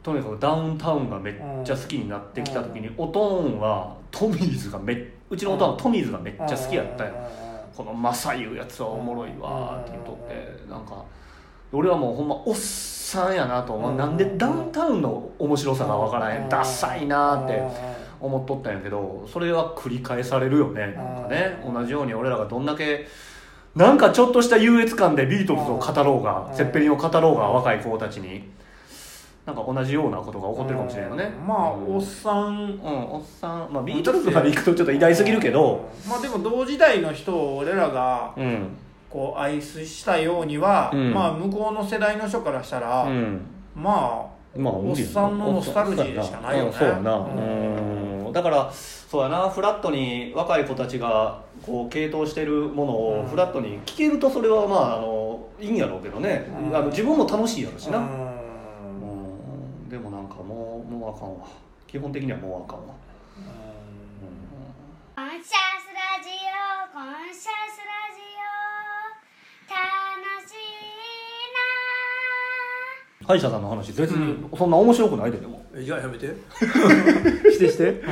[0.02, 1.34] とにかくダウンタウンがめっ
[1.64, 7.12] ちゃ好きになってきた時に、おとんはトミーズがめうちのおとんはトミーズがめっちゃ好きやったよ、
[7.76, 10.70] このマサいうやつはおもろいわって言うとって。
[10.70, 11.04] なんか
[11.72, 13.94] 俺はもうほんまおっさんやなと思う。
[13.94, 17.62] なんでダウンタウンの面白さがわからへんダサいなって
[18.20, 20.94] 思っとったんやけどそれは繰り返されるよね。
[20.96, 23.06] なんかね同じように俺らがどんだけ
[23.76, 26.56] なんかちょっとした優越感でビートルズを語ろうがうん。
[26.56, 28.50] セッペリンを語ろうが若い子たちに
[29.46, 31.30] なんか同じようなことが起こってるかもしれないよね。
[31.46, 31.96] まあうん。
[31.96, 32.48] おっさん。
[32.48, 33.72] うんおっさん。
[33.72, 35.88] まあビートルズまで行くとちょっと偉大すぎるけど。
[36.08, 38.68] まあでも同時代の人を俺らがうん。
[39.08, 41.12] こう愛したようには、うん。
[41.12, 43.40] まあ向こうの世代の人からしたら、うん。
[43.74, 46.70] ままあおっさんのノスタルジーでしかないよね。
[46.70, 47.16] うんそうやな。
[47.16, 48.26] うん。
[48.26, 48.32] うん。
[48.32, 49.48] だからそうやな。
[49.48, 53.28] フラットに若い子たちがこう系統してるものをうん。
[53.28, 56.76] フラットに聞けるとそれはまああのいいんやろうけどね、うん。
[56.76, 58.29] あの自分も楽しいやろしあ、な、ううん
[59.90, 61.46] でもなんかもうもうあかんわ。
[61.86, 62.94] 基本的にはもうあかんわ、
[65.16, 68.22] コンシャスラジオコンシャスラジ
[69.66, 70.56] オ楽しい
[73.26, 75.60] 歯医者さんの話別にそんな面白くないででも。
[75.74, 76.26] えじゃあやめて。
[77.52, 78.02] してして。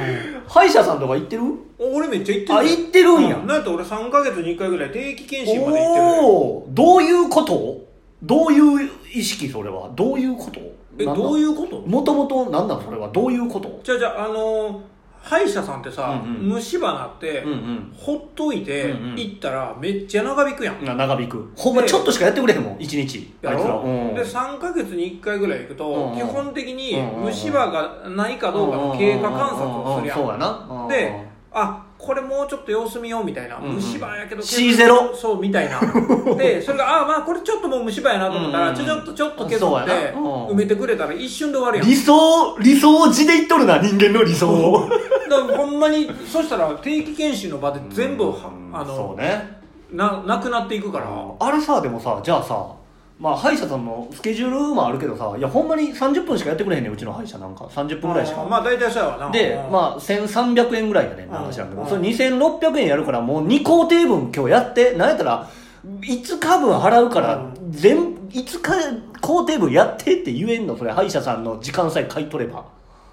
[0.49, 1.43] 歯医者さんとか行ってる？
[1.79, 2.59] 俺めっちゃ行ってる。
[2.59, 3.37] あ行ってるんや。
[3.37, 6.05] うなんやったら俺3ヶ月に1回ぐらい定期検診まで行ってる。
[6.05, 6.29] お
[6.65, 7.87] おどういうこと？
[8.23, 10.61] どういう意識それはどういうこと？
[10.99, 11.81] えどうういうこと？
[11.81, 13.81] もともと何なんそれはどういうこと？
[13.83, 14.81] じゃあじゃああのー
[15.21, 16.49] 歯医者さんってさ、うんうん。
[16.49, 17.93] 虫歯なって、うんうん。
[17.95, 19.17] ほっといて、うんうん。
[19.17, 20.85] 行ったらめっちゃ長引くやん。
[20.85, 21.53] な長引く。
[21.57, 23.35] ほんまちょっとしかやってくれへんもん一日。
[23.43, 23.69] やあいつら。
[23.69, 24.15] ろ、うん。
[24.15, 26.17] で3ヶ月に1回ぐらい行くと、うんうん。
[26.17, 33.75] 基本的にうんうん虫歯がないかどうかの経過観察をするやん,、そうやなであこれもうちょっと様子見ようみたいな、うんうん。
[33.75, 35.81] 虫歯やけど C0 そうみたいな。
[36.39, 38.77] でそれがあまあこれちょっともう虫歯やなと思ったら、うんうん。
[38.77, 41.87] ちょちょっとちょっと削そうって埋めてくれたら一瞬で終わるやん。
[41.87, 44.89] 理想理想を字で言っとるな人間の理想を。
[45.29, 48.37] だからほんまにそしたら定期検診の場で全部は
[48.73, 49.59] あそのうね。
[49.91, 51.07] ななくなっていくから。
[51.41, 52.78] あれさでもさじゃあさ
[53.21, 57.65] まあ歯医者さんのスケジュールもあるけどさいやほんまに30分しかやってくれへんねんうちの歯医者なんか。
[57.65, 58.45] 30分ぐらいしか。
[58.45, 59.31] まあ大体そうやわな。
[59.31, 59.73] で、うん。
[59.73, 61.89] まあ、1300円ぐらいやねんな、話なんだけど、うん。
[61.89, 65.51] それ2600円やるから、もう2工程分今日やって、なんやったら、
[65.85, 72.65] 5日分払うから、全、5日工程分やってって言えんの、それ、歯医者さんの時間さえ買い取れば。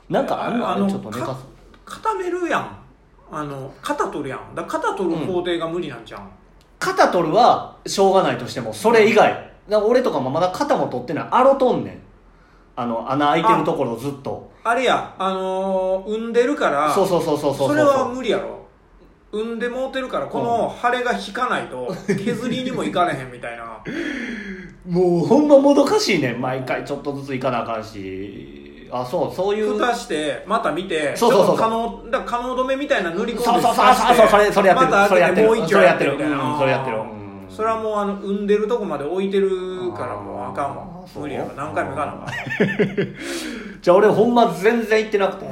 [0.08, 1.38] なんかあんのちょっと寝かすか。
[1.86, 2.78] 固めるやん。
[3.32, 4.54] あの肩取るやん。
[4.54, 6.30] だ肩取る工程が無理なんじゃん、
[6.78, 9.55] 肩取るはしょうがないとしても、それ以外。
[9.70, 11.28] だから俺とかもまだ肩も取ってない。
[11.32, 12.00] アロとんねん。
[12.76, 14.52] あの、穴開いてるところをずっと。
[14.64, 15.16] あれや。
[15.18, 17.70] あのー産んでるからそうそうそうそうそう。
[17.70, 18.66] それは無理やろ。
[19.32, 23.80] 産んでもうてるからこの腫れが引かないと削りにもいかれへんみたいな。
[24.88, 26.42] もうほんまもどかしいねん。
[26.42, 28.88] 毎回ちょっとずつ行かなあかんし。
[28.92, 29.74] あそうそういう。
[29.74, 34.92] 蓋してまた見てそうそうそうちょっと可能だから可能止めみたいな塗り込んでそうそうそう蓋してそうそれそれやってる。
[34.92, 36.44] またそれやってもう一丁それやってるみたいな。
[36.44, 36.98] うんそれやってる。
[36.98, 37.15] うん
[37.56, 40.96] それはもうあの産んでるとこまで置いてるからもうあかんわ。
[41.16, 43.16] 無理やわ何回も行かなあかん
[43.82, 45.46] じゃあ俺ほんま全然行ってなくて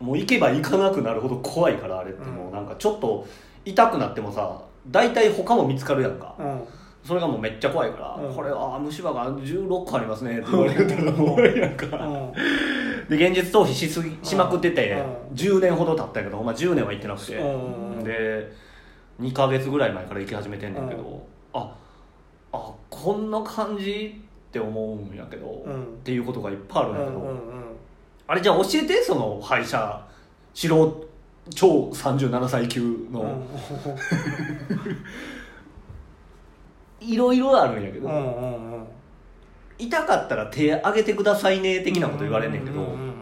[0.00, 3.26] うもう行けば行かなくなるほど怖いからあれってもうなんかちょっと
[3.64, 6.34] 痛くなってもさ大体他も見つかるやんか。
[6.38, 6.60] んうん。
[7.04, 8.34] それがもうめっちゃ怖いから「うん。
[8.34, 11.86] これは虫歯が16個ありますね」って言われたらもうなんか。
[11.96, 13.16] うん。
[13.16, 14.92] で現実逃避しすぎしまくってて
[15.30, 15.36] うん。
[15.36, 17.36] 10年ほど経ったけど、まあ、10年は行ってなくて。
[17.36, 18.04] うん。
[18.04, 18.50] で
[19.20, 21.74] 2ヶ月ぐらい前から行き始めてんねんけどあ
[22.52, 25.82] あこんな感じって思うんやけど、うん。
[25.82, 27.64] っていうことがいっぱいあるんやけど、うんうんうん。
[28.26, 30.06] あれじゃあ教えてその歯医者
[30.54, 31.08] 素人
[31.54, 33.42] 超37歳級の、
[37.00, 38.86] いろいろあるんやけど、うんうんうん。
[39.78, 43.18] 痛かったら手挙げてくださいね的なこと言われんねんけど、ううん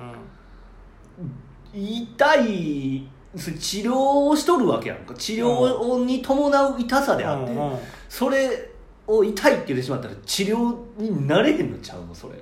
[1.74, 3.94] 痛いそれ治療
[4.28, 5.14] をしとるわけやんか。
[5.14, 8.70] 治療に伴う痛さであって、うんうんそれ
[9.08, 12.34] を痛いって言ってしまったら治療になれへんのちゃうのそれ。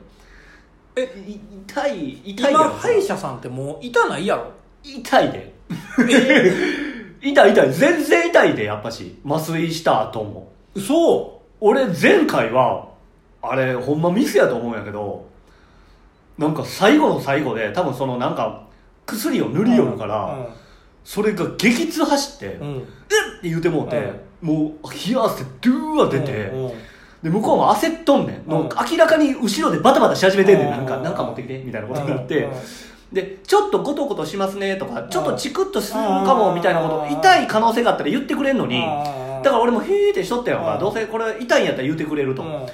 [0.97, 4.51] えい痛い痛い今歯医者さんってもう痛ないやろ？
[4.83, 5.55] 痛いで。
[7.23, 7.73] 痛い痛い。
[7.73, 9.19] 全然痛いでやっぱし。
[9.27, 10.53] 麻酔した後も。
[10.79, 12.89] そ俺前回は
[13.43, 15.27] あれほんまミスやと思うんやけど
[16.39, 18.67] なんか最後の最後で多分そのなんか
[19.07, 20.49] 薬を塗りよるから、
[21.05, 22.69] それが激痛走って、うん。
[22.69, 22.81] うんっ
[23.45, 26.51] て言うてもうて、もう冷や汗ドゥーは出て、
[27.23, 30.87] で向こうも焦っとんねん、もううん明らかに後ろでバタバタし始めてんねん、うんなん。
[30.87, 32.49] かなんか持ってきてみたいなことになって、
[33.12, 38.81] でちょっとゴトゴトしますねとかちょっとチクッとするかもみたいなこと痛い可能性があったら言ってくれんのに。
[38.81, 40.81] だから俺もへーってしとったやんかうん。
[40.81, 42.43] どうせこれ痛いんやったら言ってくれると。
[42.43, 42.67] うん。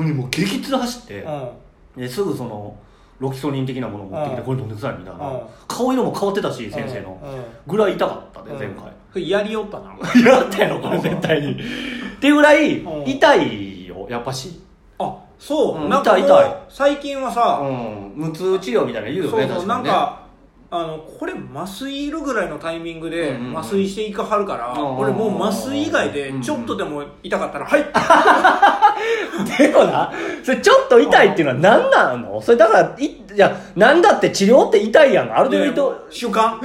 [0.00, 1.20] のにもう激痛走って。
[1.96, 2.02] うん。
[2.02, 2.76] ですぐその
[3.18, 4.46] ロキソニン的なものを持ってきてうん。
[4.46, 5.30] これ飲んでくださいみたいな。
[5.30, 5.40] うん。
[5.66, 7.20] 顔色も変わってたし先生の。
[7.22, 7.30] うん。
[7.32, 8.92] うんぐらい痛かったで前回。
[9.12, 9.96] 回やりよったな
[10.30, 11.56] やったやろこれ絶対にっ
[12.20, 13.08] ていうぐらいうん。
[13.08, 14.60] 痛いよやっぱし。
[14.98, 16.56] あそう、うんなんかもう痛い痛い。
[16.68, 18.12] 最近はさ、うん。
[18.14, 19.88] 無痛治療みたいなの言うよそうそう、ね確かにね。
[19.90, 20.27] なんか
[20.70, 27.84] あのこれ麻酔いるぐらいのタイミングで麻酔していかはるから、うん俺もう麻酔以外でちょっとでも痛かったら「はい!
[29.58, 30.12] でもな
[30.44, 32.40] それちょっと痛いっていうのは何なの？
[32.42, 35.32] それだからいいやなんだって治療って痛いやん。
[35.34, 36.60] ある程度痛主観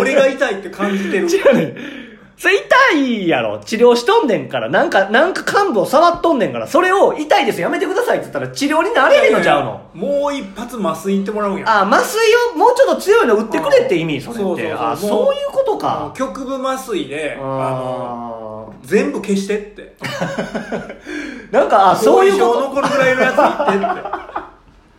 [0.00, 1.26] 俺が痛いって感じてる。
[1.28, 1.62] 違うね。
[1.64, 2.05] ん
[2.38, 3.58] それ痛いやろ。
[3.60, 4.68] 治療しとんねんから。
[4.68, 6.66] なんかなんか幹部を触っとんねんから。
[6.66, 9.90] それを痛いですやめてくださいって言ったら治療になれへんのちゃうの。
[9.94, 11.64] もう一発麻酔いってもらうんや。
[11.66, 12.20] あ麻酔
[12.54, 14.72] をもうちょっと強いの打ってくれって意味それって。
[14.72, 16.12] あそういうことか。
[16.14, 19.96] 局部麻酔であのあ全部消してって。
[19.98, 22.60] ー なんかあそういうこと。
[22.60, 24.26] 残るぐらいのやつ言ってって。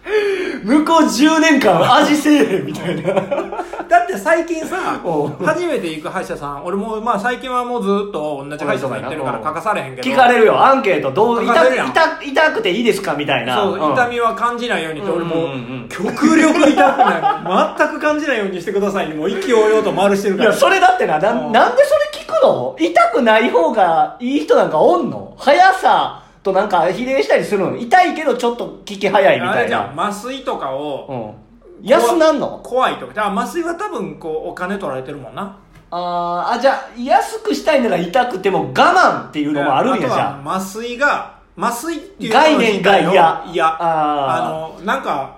[0.64, 3.57] 向こう10年間味せえへんみたいな
[3.90, 5.00] だって最近さ
[5.44, 9.44] 初めて行く歯医者さん俺もまあ最近はもうずっと同じ歯医者さん行ってるからうん。
[9.44, 10.10] 書かされへんけど。
[10.10, 10.64] 聞かれるよ。
[10.64, 11.12] アンケート。
[11.12, 11.54] どう痛
[11.86, 13.56] 痛痛くていいですかみたいな。
[13.58, 13.94] そう、ん。
[13.94, 17.78] 痛みは感じないようにって俺も極力痛くない。
[17.78, 20.50] 全く感じないようにしてくださいにもう意気揚々と丸してるから。
[20.50, 21.52] いやそれだってななうん。
[21.52, 22.76] なんでそれ聞くの？
[22.80, 25.36] 痛くない方がいい人なんかおんの？
[25.38, 27.78] 速さとなんか比例したりするの？
[27.78, 29.94] 痛いけどちょっと効き早いみたいな。
[29.94, 30.00] ん。
[30.00, 31.47] 麻酔とかをうん
[31.84, 32.60] 安なんの？
[32.64, 33.32] 怖いとか。
[33.32, 35.58] 麻酔は多分こうお金取られてるもんな。
[35.90, 43.68] あーあじゃあ安くしたいなら痛くても我慢っていうのもあるんやじとゃは麻酔が麻酔っていう概念が嫌いやいや。
[43.68, 45.38] ああのなんか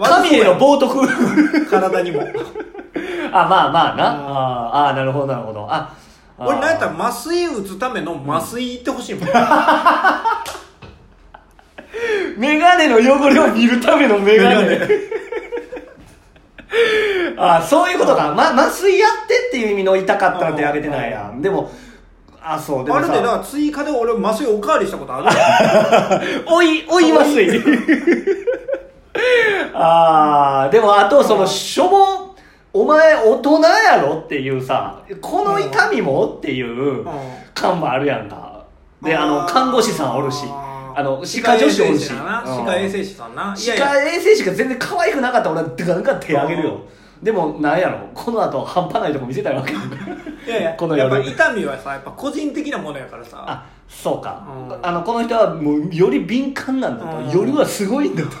[0.00, 1.68] あ神への冒涜。
[1.68, 2.22] 体にも。
[3.32, 4.04] あまあまあな。
[4.06, 5.66] ああなるほどなるほど。
[5.70, 5.92] あ
[6.38, 9.28] 俺なんやったら麻酔打つための麻酔行ってほしいもん、
[12.38, 14.80] メガネの汚れを見るためのメガネ。
[17.36, 18.32] あそういうことか。
[18.34, 21.40] ま、麻酔やってっていう意味の痛かったら手挙げてないやん。
[21.42, 21.70] でも、
[22.42, 26.44] あ、そう、でもあれでだからさ、追加で俺麻酔おかわりしたことある？
[26.48, 27.60] おい、おい麻酔。
[29.74, 31.98] あーでもあとその、しょぼ、
[32.72, 37.04] お前大人やろっていうさ、この痛みもっていう
[37.54, 38.60] 感もあるやんか。
[39.02, 40.44] で、あの、看護師さんおるし、
[40.96, 42.10] あの、歯科助手おるし。
[42.10, 42.66] 歯うん。
[42.66, 43.54] 科衛生士さんな。
[43.54, 46.80] い歯科衛生士が全然可愛くなかったら俺はガンガン手あげるよ。
[47.22, 48.08] でもなんやろ。
[48.14, 49.72] この後半端ないとこ見せたいわけ。
[49.72, 49.76] い
[50.48, 53.44] やいや、 このやっぱ夜痛みはさ、やっぱ個人的なものやからさ。
[53.46, 54.78] あそうか、うん。
[54.82, 57.30] あのこの人はもうより敏感なんだと、うん。
[57.30, 58.28] 夜はすごいんだと。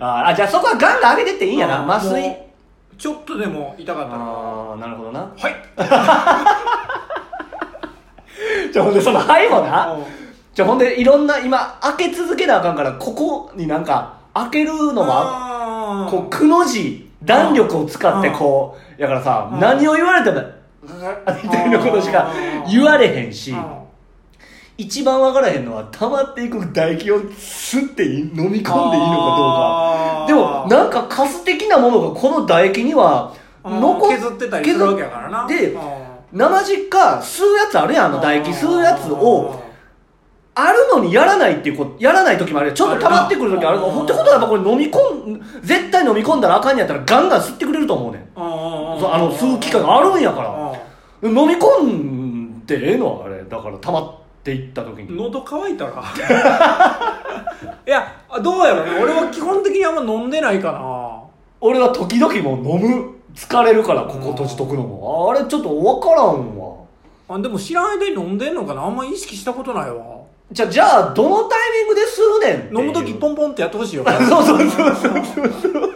[0.00, 1.90] ああじゃあそこはガンガン上げてっていいんやな、うん。
[1.90, 2.36] 麻酔。
[2.98, 4.22] ちょっとでも痛かったら。
[4.22, 5.20] ああなるほどな。
[5.20, 5.56] はい。
[8.70, 9.92] じゃあほんでその肺もな。
[9.92, 10.19] うん
[10.54, 16.10] じゃあほんでいろんな今開け続けなあかんからここになんか開けるのもああー。
[16.10, 20.40] こう、くの字、弾力を使ってこう、やからさ、うん何を言われても、
[21.42, 22.32] みたいなことしか
[22.70, 23.64] 言われへんしう、ん
[24.78, 30.24] 一番わからへんのは、溜まっていく唾液を吸ってい飲み込んでいいのかどうか。
[30.28, 35.46] でも、なんかカス的なものがこの唾液には、うん残っ削ってたりするわけやからな。
[35.46, 35.80] でうん
[36.32, 38.50] 生実家吸うやつあるやんあの唾液。
[38.50, 39.60] 吸うやつを
[40.54, 42.74] あるのにやらないっていうこやらない時もあるよ。
[42.74, 43.78] ちょっと溜まってくる時ある。
[43.78, 48.28] あるなほってことはやっぱこれ飲み込ん絶対飲み込んだらあかんやったらガンガン吸ってくれると思うねん。
[48.36, 51.28] あの吸う機会があるんやから。
[51.28, 53.22] 飲み込んでええの？
[53.24, 53.44] あれ。
[53.44, 55.16] だから溜まっていった時に。
[55.16, 56.02] 喉乾いたら。
[57.86, 58.98] いやどうやろね。
[59.00, 61.22] 俺は基本的にあんま飲んでないかな。
[61.60, 65.30] 俺は時々もう飲む疲れるからここ閉じとくのも。
[65.30, 66.76] あれちょっと分からんわ。
[67.28, 68.82] あでも知らん間に飲んでんのかな。
[68.82, 70.19] あんま意識したことないわ
[70.52, 74.04] じゃあじゃあどのタイミングで吸うねん飲む時ポンポンってやってほしいよ。
[74.28, 75.08] そうそうそうそうそ
[75.78, 75.90] う。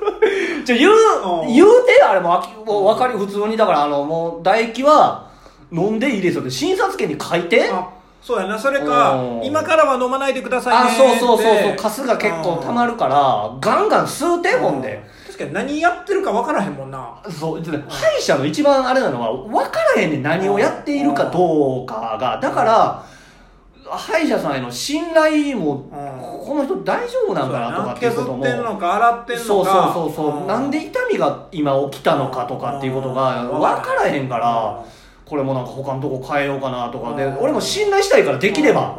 [0.64, 1.52] じゃあ言ううん。
[1.52, 5.26] 言うてあれもあきもう分かり普通にだからあのもう唾液は
[5.72, 7.68] 飲んでいいですよって診察券に書いて。
[7.72, 7.88] あ
[8.22, 8.56] そうやな。
[8.56, 9.44] それかうん。
[9.44, 11.76] 今からは飲まないでくださいあねそうそうそうそう。
[11.76, 15.02] カスが結構たまるからガンガン吸うてほんで。
[15.26, 17.10] 確かに何やってるか分からへんもんな。
[17.28, 17.60] そう。
[17.60, 22.38] 歯医者の一番あれなのは分からへんねん何をやっているかどうかが。
[22.40, 23.02] だから
[23.86, 26.44] 歯医者さんへの信頼もうん。
[26.46, 28.42] この人大丈夫なんかなとかっていう削ことも。
[28.42, 29.46] ってんのか洗ってんのか。
[29.46, 30.46] そうそうそうそう、ん。
[30.46, 33.60] なんで痛みが今起きたのかとかっていうことがうん。
[33.60, 34.84] 分からへんから
[35.24, 37.38] これもなんか他のとこ変えようかなとかでうん。
[37.40, 38.96] 俺も信頼したいからできれば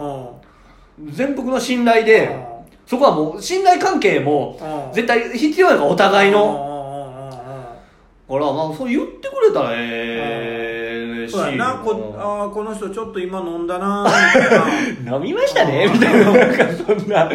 [1.00, 1.12] うん。
[1.12, 2.46] 全幅の信頼で
[2.86, 4.94] そこはもう信頼関係もうん。
[4.94, 6.40] 絶対必要やからお互いの。
[8.28, 10.75] のからまあそう言ってくれたらええ
[11.28, 17.30] しそうやなこうんあーこの人ちょっと今飲んだなみたいな飲みましたねみたいななんかそんな。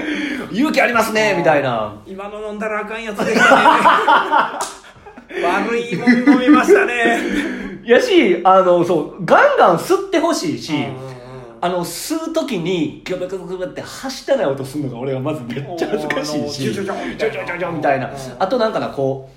[0.50, 1.94] 勇気ありますねみたいな。
[2.06, 3.62] 今の飲んだらあかんやつでしたね。
[5.44, 7.18] 悪いもん飲みましたね。
[7.84, 10.72] やしあのそうガンガン吸ってほしいし、
[11.60, 19.28] あの吸う時にギョブギョブギョブってはしたない音するのが俺はまずめっちゃ恥ずかしいしおーあのジョジョジョみたいなジョジョジョジョみたいなうんあとなんかなこ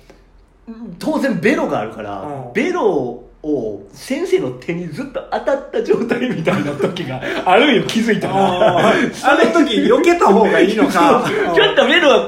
[0.68, 8.78] う当然ベロがあるから、うんベロを先生の手にずっと当たった状態みたいな時があるんよ気づいたら。
[8.78, 9.10] あの
[9.52, 11.24] 時避けた方がいいのか。
[11.54, 12.26] ちょっとベロは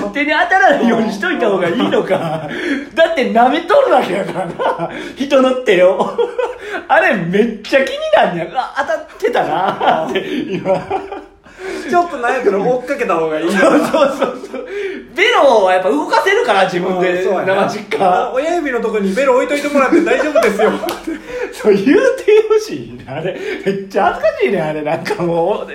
[0.00, 2.48] こう手に当たらないようにしといた方がいいのか。
[2.94, 4.90] だって舐めとるわけやからな。
[5.16, 6.16] 人の手を。
[6.88, 8.50] あれめっちゃ気になんねや。
[8.54, 10.08] あ当たってたな。
[10.08, 10.72] って今
[11.90, 14.66] ちょっとなんやったら追っかけた方がいいのそうそうそうそう。
[15.14, 17.68] ベロはやっぱ動かせるから自分でそうやな。
[17.68, 18.30] 生実家。
[18.34, 20.70] 親指のとこにベロ置いといてもらって大丈夫ですよ。
[21.52, 21.84] そう言う
[22.16, 23.38] てほしいねあれ。
[23.64, 24.82] めっちゃ恥ずかしいねあれ。
[24.82, 25.66] なんかもう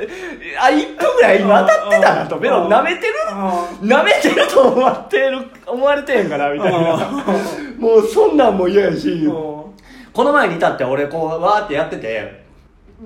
[0.60, 3.14] あ1分ぐらい今当たってたなとベロ舐めてる？
[3.30, 6.80] あ舐めてると思われてる思われてへんかなみたいな。
[7.80, 9.08] もうそんなんも嫌やし。
[9.08, 9.62] ー
[10.14, 12.41] この前に至って俺こうわーってやってて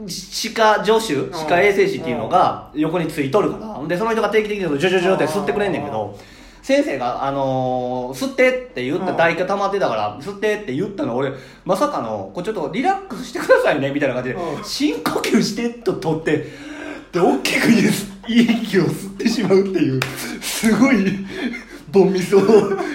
[0.08, 3.88] 歯科助手歯科衛生士っていうのが横についとるから。
[3.88, 6.18] でその人が定期的にジョジョジョって吸ってくれんねんけど
[6.66, 9.14] 先生が、あのー吸ってって言ったうん。
[9.14, 11.32] 唾液が溜まってたから、吸ってって言ったの俺、
[11.64, 14.64] まさかの、こうちょっとリラックスしてくださいね、みたいな感じでう、ん。
[14.64, 16.48] 深呼吸してと取って、
[17.12, 17.68] で、大きく
[18.28, 20.00] 息を吸ってしまうっていう、
[20.42, 21.06] すごい、
[21.92, 22.40] ボンミスを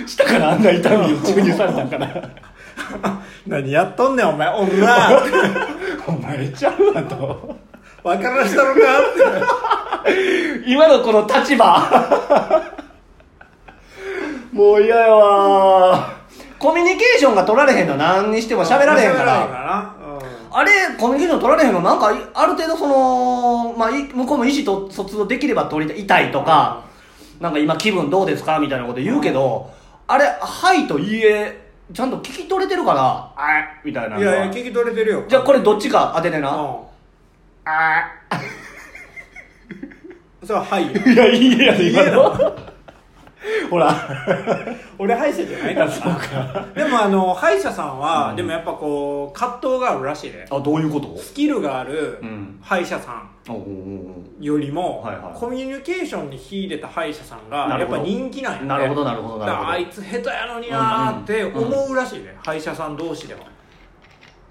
[0.05, 2.09] したからあんな痛みを注入されたんかな。
[3.47, 4.67] 何やっとんねんお前女
[6.11, 7.57] お前ちゃうわと。
[8.03, 8.81] 分からしたのか
[10.67, 11.79] 今のこの立場。
[14.53, 16.11] もう嫌やわ。
[16.59, 19.25] コミュニケーションが取られへんの何にしても喋られへんから。
[19.25, 20.01] 喋られへんから
[20.53, 26.85] あれコミュニケーション取られへんのなんかいある程度その、まあ、い向こうも意思と疎通できれば取りたい痛いとか、
[27.39, 29.71] なんか今気分どうですかみたいなこと言うけど、
[30.09, 31.60] あれ「はい」と「いいえ」
[31.93, 35.25] ちゃんと聞き取れてるから「あい」みたいなうんいやいや聞き取れてるよ。
[35.29, 36.67] じゃあこれどっちか当ててな、うん
[40.47, 40.93] それははいよ。
[41.13, 42.57] いやいいやで今の？
[43.71, 43.95] ほら。
[44.99, 50.47] 俺歯医者じゃないからなでもあの歯医者さんは、でもやっぱこう葛藤があるらしいで。
[50.51, 51.17] あどういうこと？
[51.19, 52.59] スキルがあるうん。
[52.63, 57.97] 歯医者さんおうよりも、はいはいコミュニケーションに秀でた歯医者さんがなるほど。
[57.99, 58.67] やっぱ人気なんやね。
[58.67, 59.69] なるほどなるほどなるほど。
[59.71, 63.41] あいつ下手やのになーって思うらしいね、歯医者さん同士では、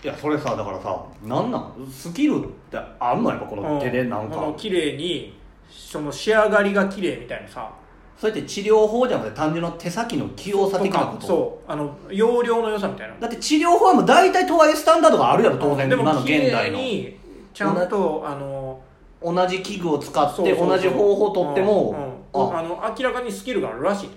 [0.03, 1.73] いやそれさだからさなんなん？
[1.91, 3.29] スキルってあんの？
[3.29, 5.37] やっぱこの手でなんか、この綺麗に
[5.69, 7.71] その仕上がりが綺麗みたいなさ
[8.19, 11.71] それって治療法じゃなくて単純な手先の器用さ的なことそう。
[11.71, 13.15] あの容量の良さみたいな。
[13.17, 15.87] だって治療法はもう大体とはいえスタンダードがあるやろ当然。
[15.87, 16.77] で今の現代の。
[16.77, 17.17] に
[17.53, 18.81] ちゃんとあの
[19.23, 21.95] 同じ器具を使って同じ方法をとっても、
[22.33, 22.55] うんうん。
[22.55, 22.59] あ。
[22.59, 24.09] あの明らかにスキルがあるらしい。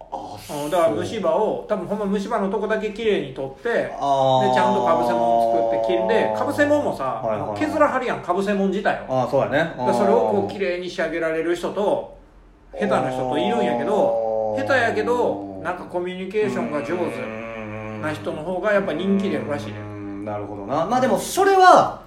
[0.00, 0.70] あうん。
[0.70, 7.58] だから虫歯を多分ほんま虫歯のとこだけ綺麗に取ってでちゃんとかぶせ物作って切んでかぶせ物もさ、はいはいはい。
[7.60, 9.20] 削らはるやんかぶせ物自体を。
[9.22, 9.58] あーそうやね。
[9.76, 12.13] だからそれをこう綺麗に仕上げられる人と
[12.78, 19.78] 下手な人といるんやけど下手やけどなんかコミュニケーションが上手な人の方がやっぱ人気出るらしいね
[20.24, 20.86] なるほどな。
[20.86, 22.02] まあでもそれは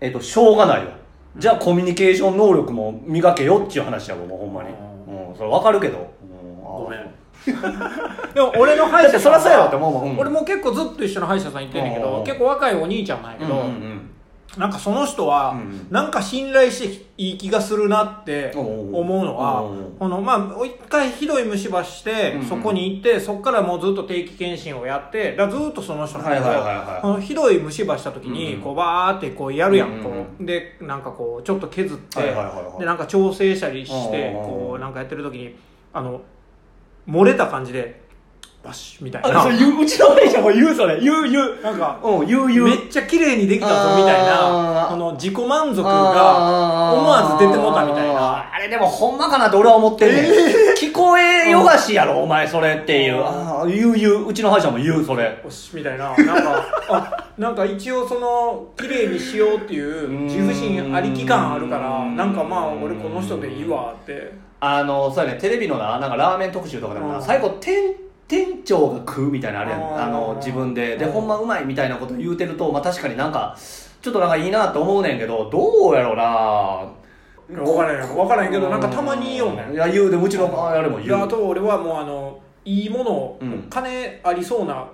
[0.00, 0.92] えっとしょうがないわ。
[1.36, 4.70] じゃあコミュニケーション能力も磨けよっていう話やもんほんまに。
[4.70, 6.10] うんそれ分かるけど。
[6.22, 7.00] うんごめん。
[8.34, 10.10] でも俺の歯医者さんはそりゃそうやろって思うもん。
[10.12, 10.18] うん。
[10.18, 13.99] 俺も結構ずっと一緒の歯医者さん行ってんねんけうんど結構若いお兄ちゃんなんやけど、うんうん
[14.56, 15.86] なんかその人はうん。
[15.90, 19.62] なんか信頼していい気がするなって思うのは
[19.98, 27.02] このまあ一回ひどい虫歯してそこに行ってそこからもうずっと定期検診をやってだずっとその人なんだけどはいはいはいはい。
[27.02, 30.02] このひどい虫歯した時にこうバーってこうやるやん。
[30.02, 30.44] こう。
[30.44, 32.20] でなんかこうちょっと削って
[32.78, 35.54] でなんか調整したりしてこうなんかやってる時に
[35.92, 36.20] あの
[37.08, 38.09] 漏れた感じで
[38.62, 39.40] バシッみたいな。
[39.40, 41.00] あそううちの歯医者も言うそれ。
[41.00, 42.64] 言う言うなんかうん言う言う。
[42.64, 44.86] めっちゃ綺麗にできたぞみたいな。
[44.90, 48.52] この自己満足が思わず出てもたみたいな。
[48.52, 54.28] あれでもほんまかなって俺は思ってんねん、聞こえよがしやろお前それっていう、うんああ言う言う。
[54.28, 55.40] うちの歯医者も言うそれ。
[55.42, 56.14] よしみたいな。
[56.14, 64.50] なんかあなんか一応その綺麗にしようっていう自負心ありき感あるからなんかまあ俺この人でいいわって。
[64.62, 65.40] あのそうやね。
[65.40, 67.22] テレビのななんかラーメン特集とかでもな、うん。
[67.22, 67.94] 最後店
[68.30, 69.80] 店長が食うみたいなのあれやん。
[69.80, 70.96] うんあの自分で。
[70.96, 71.12] でうん。
[71.12, 73.56] ほんまうまいみたいなこと言うてると、まあ、確かになんか
[74.00, 76.88] ちょっとなんかいいなと思うねんけどどうやろうな。
[77.64, 78.14] 分からへん。
[78.14, 79.72] 分からへんけどなんかたまに言いようねん。
[79.72, 81.08] いや言うでうちのあれも言う。
[81.08, 83.66] いやあと俺はもうあのいいものを、うん。
[83.68, 84.86] 金ありそうな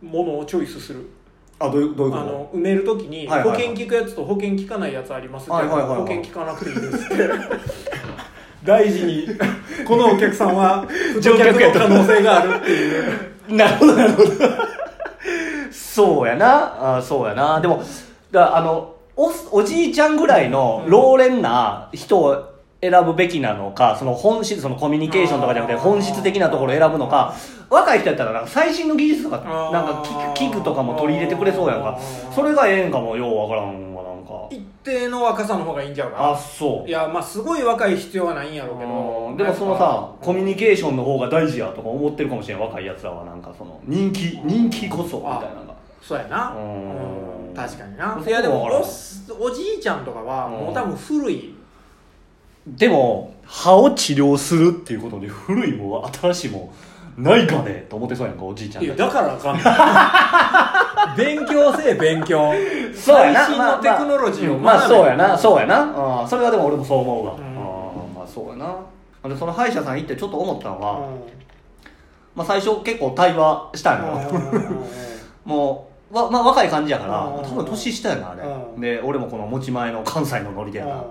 [0.00, 1.10] ものをチョイスする。
[1.58, 2.22] あどういうどういうこと？
[2.22, 5.98] あの埋めるときに保険聞くやつと保険聞かないやつありますって、はいはいはいはい。
[6.02, 7.16] 保険聞かなくていいですって
[8.66, 9.28] 大事に
[9.86, 13.04] このお客さんは不乗客の可能性があるっていう。
[13.48, 14.30] なるほどなるほど。
[15.70, 16.96] そうやな。
[16.98, 17.60] あそうやな。
[17.60, 17.82] でも
[18.32, 27.34] だあのおおじいちゃんぐらいの老練な人を選ぶべきなのかその本質そのコミュニケーションとかじゃなくて本質的なところを選ぶのか
[27.70, 29.38] 若い人やったらなんか最新の技術とか
[29.72, 30.02] なんか
[30.34, 31.98] 器具とかも取り入れてくれそうやんか。
[32.34, 33.95] それがええんかもようわからん
[34.26, 34.48] か。
[34.50, 36.88] 一定の若さの方がいいんちゃうかあなそう。
[36.88, 39.44] いやまあすごい若い必要はないんやろうけど。
[39.44, 43.24] でもそのさコミュニケーションの方が大事やとか思ってるかもしれん若いやつらは。
[43.24, 45.74] なんかその人気人気こそみたいなのが。
[46.02, 46.54] そうやな。
[46.56, 47.50] うん。
[47.50, 48.22] うん確かにな。
[48.26, 51.54] いやでもおおじいちゃんとかはもう多分古い。
[52.66, 56.72] でも歯を治療するっていうことで古いも新しいも
[57.16, 59.64] ないかねと思ってそうやんかおじいちゃんいやだからあかんねん。
[61.16, 62.52] 勉強せえ勉強。
[62.94, 63.46] そうやな。
[63.46, 64.64] 最新のテクノロジーを学べ。
[64.64, 65.38] まあ、まあそうやな。
[65.38, 65.80] そうやな、
[66.22, 67.36] うん、それはでも俺もそう思うわ、ん。
[67.36, 67.54] うん
[68.14, 68.76] まあそうやな。
[69.28, 71.02] でその歯医者さん行ってちょっと思ったのは、う
[72.34, 74.20] まあ、最初結構対話したんよ、
[75.44, 77.42] もうわ、まあ、若い感じやからうん。
[77.42, 78.80] 多分年下やなあれ、うん。
[78.80, 81.02] で俺もこの持ち前の関西のノリでやな、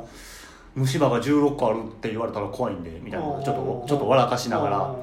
[0.76, 4.96] 虫歯が16個あるって言われたら怖いんでみたいなちょっとちょっと笑かしながら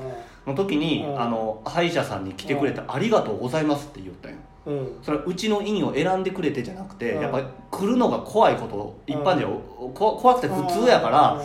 [0.47, 1.21] の時に、うん。
[1.21, 4.39] あの歯医者さんに来てくれて「ありがとうございます」って言ったんよ。
[4.67, 4.79] うん。
[4.79, 7.23] うんそれはうちの院を選んでくれてじゃなくて、うん。
[7.23, 9.59] やっぱ来るのが怖いこと一般人は
[9.95, 11.41] こ怖くて普通やから、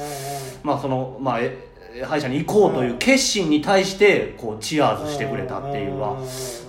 [0.63, 1.67] まあそのまあえ
[2.05, 6.17] 歯医者に行こうという決心に対してこうチアーズしてくれたっていうは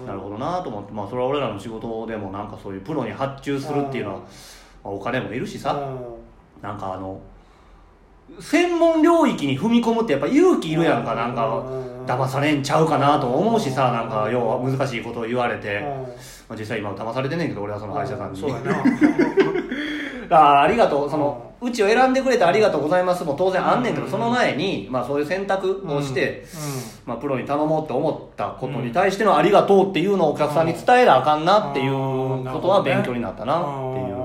[0.06, 4.24] なるほどなと思ってまあそれは俺らの仕事でもなんかそういうプロに発注するっていうのは、ま
[4.84, 5.90] あお金もいるしさ、
[6.62, 7.20] なんかあの
[8.40, 11.64] 専門領域に踏み込むってやっぱ勇気いるやんかなんか
[12.08, 15.80] 騙されんちゃうかなと思うしさなんか要は難しいことを言われて、
[16.48, 18.40] まあ、実際今騙されてんねんけど俺はその歯医者さんに。
[18.40, 18.62] そうやな。
[20.28, 21.10] だからありがとう。
[21.10, 24.10] そのうちを選んでくれてありがとうございますも当然あんねんけど、うん。
[24.10, 26.44] その前に、まあ、そういう選択をして、
[27.04, 33.68] まあ、プロに頼もうって思ったことに対してのありがとうっていうのをお客さんに伝えなあかんなっていうことは勉強になったなって
[34.00, 34.16] いう。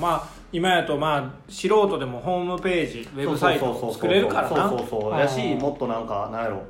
[0.00, 6.06] まあ今やとまあ素人でもホームページウェブサイトを作れるからなそうそうそうやしもっとなん。
[6.06, 6.42] かなん。
[6.44, 6.62] やろ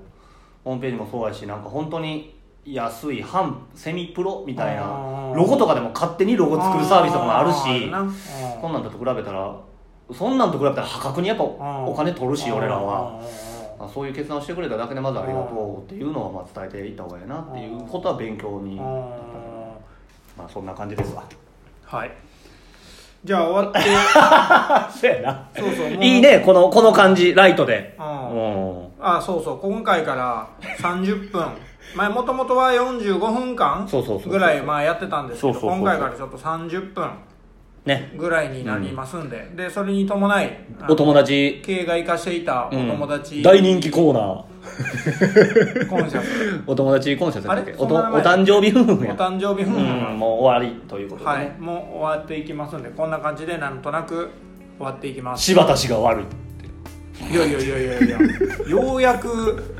[0.66, 4.82] ホームページもそうやしなんか本当に安い半セミプロみたいな
[5.32, 8.04] ロゴとかでも勝手にロゴ作るサービスとかもあるしな
[8.60, 9.56] そんなんと比べたら
[10.12, 13.22] そんなんと比べたら破格にやっぱお金取るし俺らは。
[13.78, 19.14] あそういう決断をしてくれただけでまずありがとうっていうのをまあ伝えていった方がいいなっていうことは勉強にま
[20.38, 21.22] あそんな感じですわ。
[21.84, 22.10] はい
[23.26, 23.80] じゃあ終わって。
[25.00, 25.48] そうやな。
[25.58, 26.04] そうそうもう。
[26.04, 27.96] いいねこのこの感じライトで。
[27.98, 28.06] うん。
[28.06, 28.88] うん。
[29.00, 30.46] あそうそう今回から
[30.78, 31.44] 30分。
[31.96, 34.32] 前もともとは45分間そうそうそうそう。
[34.32, 35.80] ぐらいまあやってたんですけどそうそうそうそう。
[35.80, 37.10] 今回からちょっと30分
[37.84, 38.12] ね。
[38.16, 41.60] ぐらいになりますんで、でそれに伴いあのお友達。
[41.64, 42.88] 経が生かしていたおうん。
[42.88, 44.42] 友達、大人気コーナー
[45.88, 46.62] コンシャス。
[46.66, 47.74] お友達コンセプトだっけ？
[47.78, 49.76] おとお誕生日夫婦おや誕生日夫婦。
[49.76, 51.40] うんもう終わりということではい。
[51.40, 54.30] ね、もう終わっていきますんでこんな感じでなんとなく
[54.78, 55.42] 終わっていきます。
[55.44, 56.24] 柴田氏が悪い
[57.32, 58.18] いやいやいやいやいや。
[58.68, 59.74] ようやく。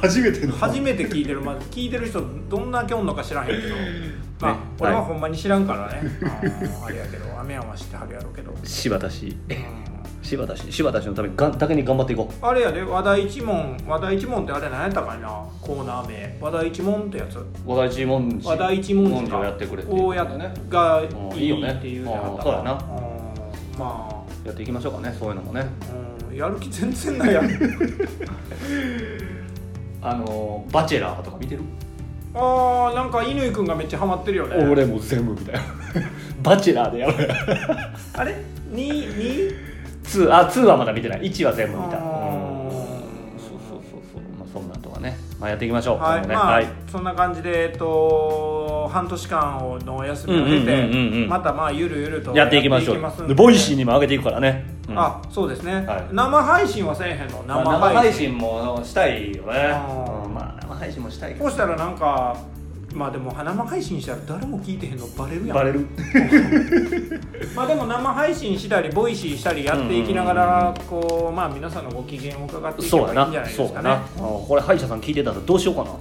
[0.00, 0.52] 初めての。
[0.54, 3.74] 初めて聞いてるまず聞いてる人どんだけおんのか知らへんけど。
[4.38, 9.56] まあ、ね俺ははいほんまに知らんからね、あーあれやけど雨山は知ってはるやろうけど、柴田氏うん
[10.26, 15.28] 柴田氏柴田氏のためにがんだけに頑張っていこあれやで和田一門和田一門ってあれ何やったかいな
[15.60, 16.36] コーナー名。
[16.40, 17.36] 和田一門ってやつ。
[17.38, 20.02] う和田一文字和田一門文字をやってくれっていう。
[20.06, 21.08] をやねがうん
[21.38, 22.72] いいよねっていうじゃなかったうんそうやな。
[22.72, 22.78] うん
[23.78, 25.60] まやっていきましょうかねそういうのもね。
[25.60, 25.64] あ、
[26.30, 27.48] うん、やる気全然ないやん。
[30.02, 31.62] あのバチェラーとか見てる？
[32.34, 34.56] あーなんか乾くんがめっちゃハマってるよね。
[34.56, 35.60] 俺も全部みたいな
[36.42, 37.14] バチェラーでやる
[38.14, 38.34] あれ？
[38.72, 39.65] にに？
[40.06, 41.22] 2あ2はまだ見てない。
[41.22, 41.98] 1は全部見た。
[41.98, 42.00] そう
[43.68, 44.22] そうそうそう。
[44.38, 45.16] まあそんなんとかね。
[45.38, 45.98] まあやっていきましょう。
[45.98, 46.66] はい、まあ、はい。
[46.90, 53.28] そんな感じでえっと半年間をのお休みを経てまたまあゆるゆるとやっていきましょう。
[53.28, 54.98] でボイシーにも上げていくからね、うん。
[54.98, 56.08] あそうですね、はい。
[56.12, 57.42] 生配信はせえへんの？
[57.46, 59.70] まあ生配信,、もしたいよね。
[60.32, 61.44] まあ生配信もしたいけど。
[61.44, 62.36] こうしたらなんか
[62.96, 65.56] まあでも生配信したら誰も聞いてへんのバレるやん。
[65.56, 65.86] バレる。
[67.54, 73.96] まあでも生配信したり Voicy したりやっていきながらこうまあ皆さんのご機嫌を伺っていけそうやばいいんじゃなないですかそうやな。
[73.96, 75.90] ねうんこれ歯医者さん聞いてたらどうしようかな。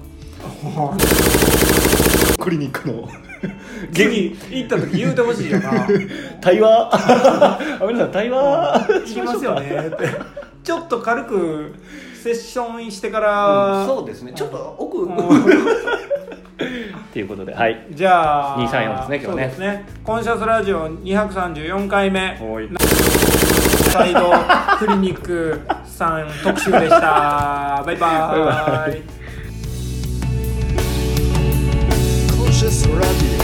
[2.39, 3.09] クリニックの。
[3.91, 5.85] 次行った時言うてほしいよな。
[6.39, 6.89] 対話。
[6.93, 8.87] あ皆さん対話。
[8.87, 10.09] 行きますよねって。
[10.63, 11.75] ちょっと軽く
[12.23, 14.31] セッションしてから、そうですね。
[14.33, 15.05] ちょっと奥
[16.59, 17.87] うんっていうことではい。
[17.91, 19.19] じゃあ234ですね今日ね。
[19.27, 19.85] そうですね。
[20.03, 22.37] コンシャスラジオ234回目。
[23.91, 24.31] サイド
[24.79, 27.83] クリニックさん特集でした。
[27.85, 28.99] バイババイバイ。
[28.99, 29.03] イ
[32.55, 33.34] Conscious Radio presented by Anna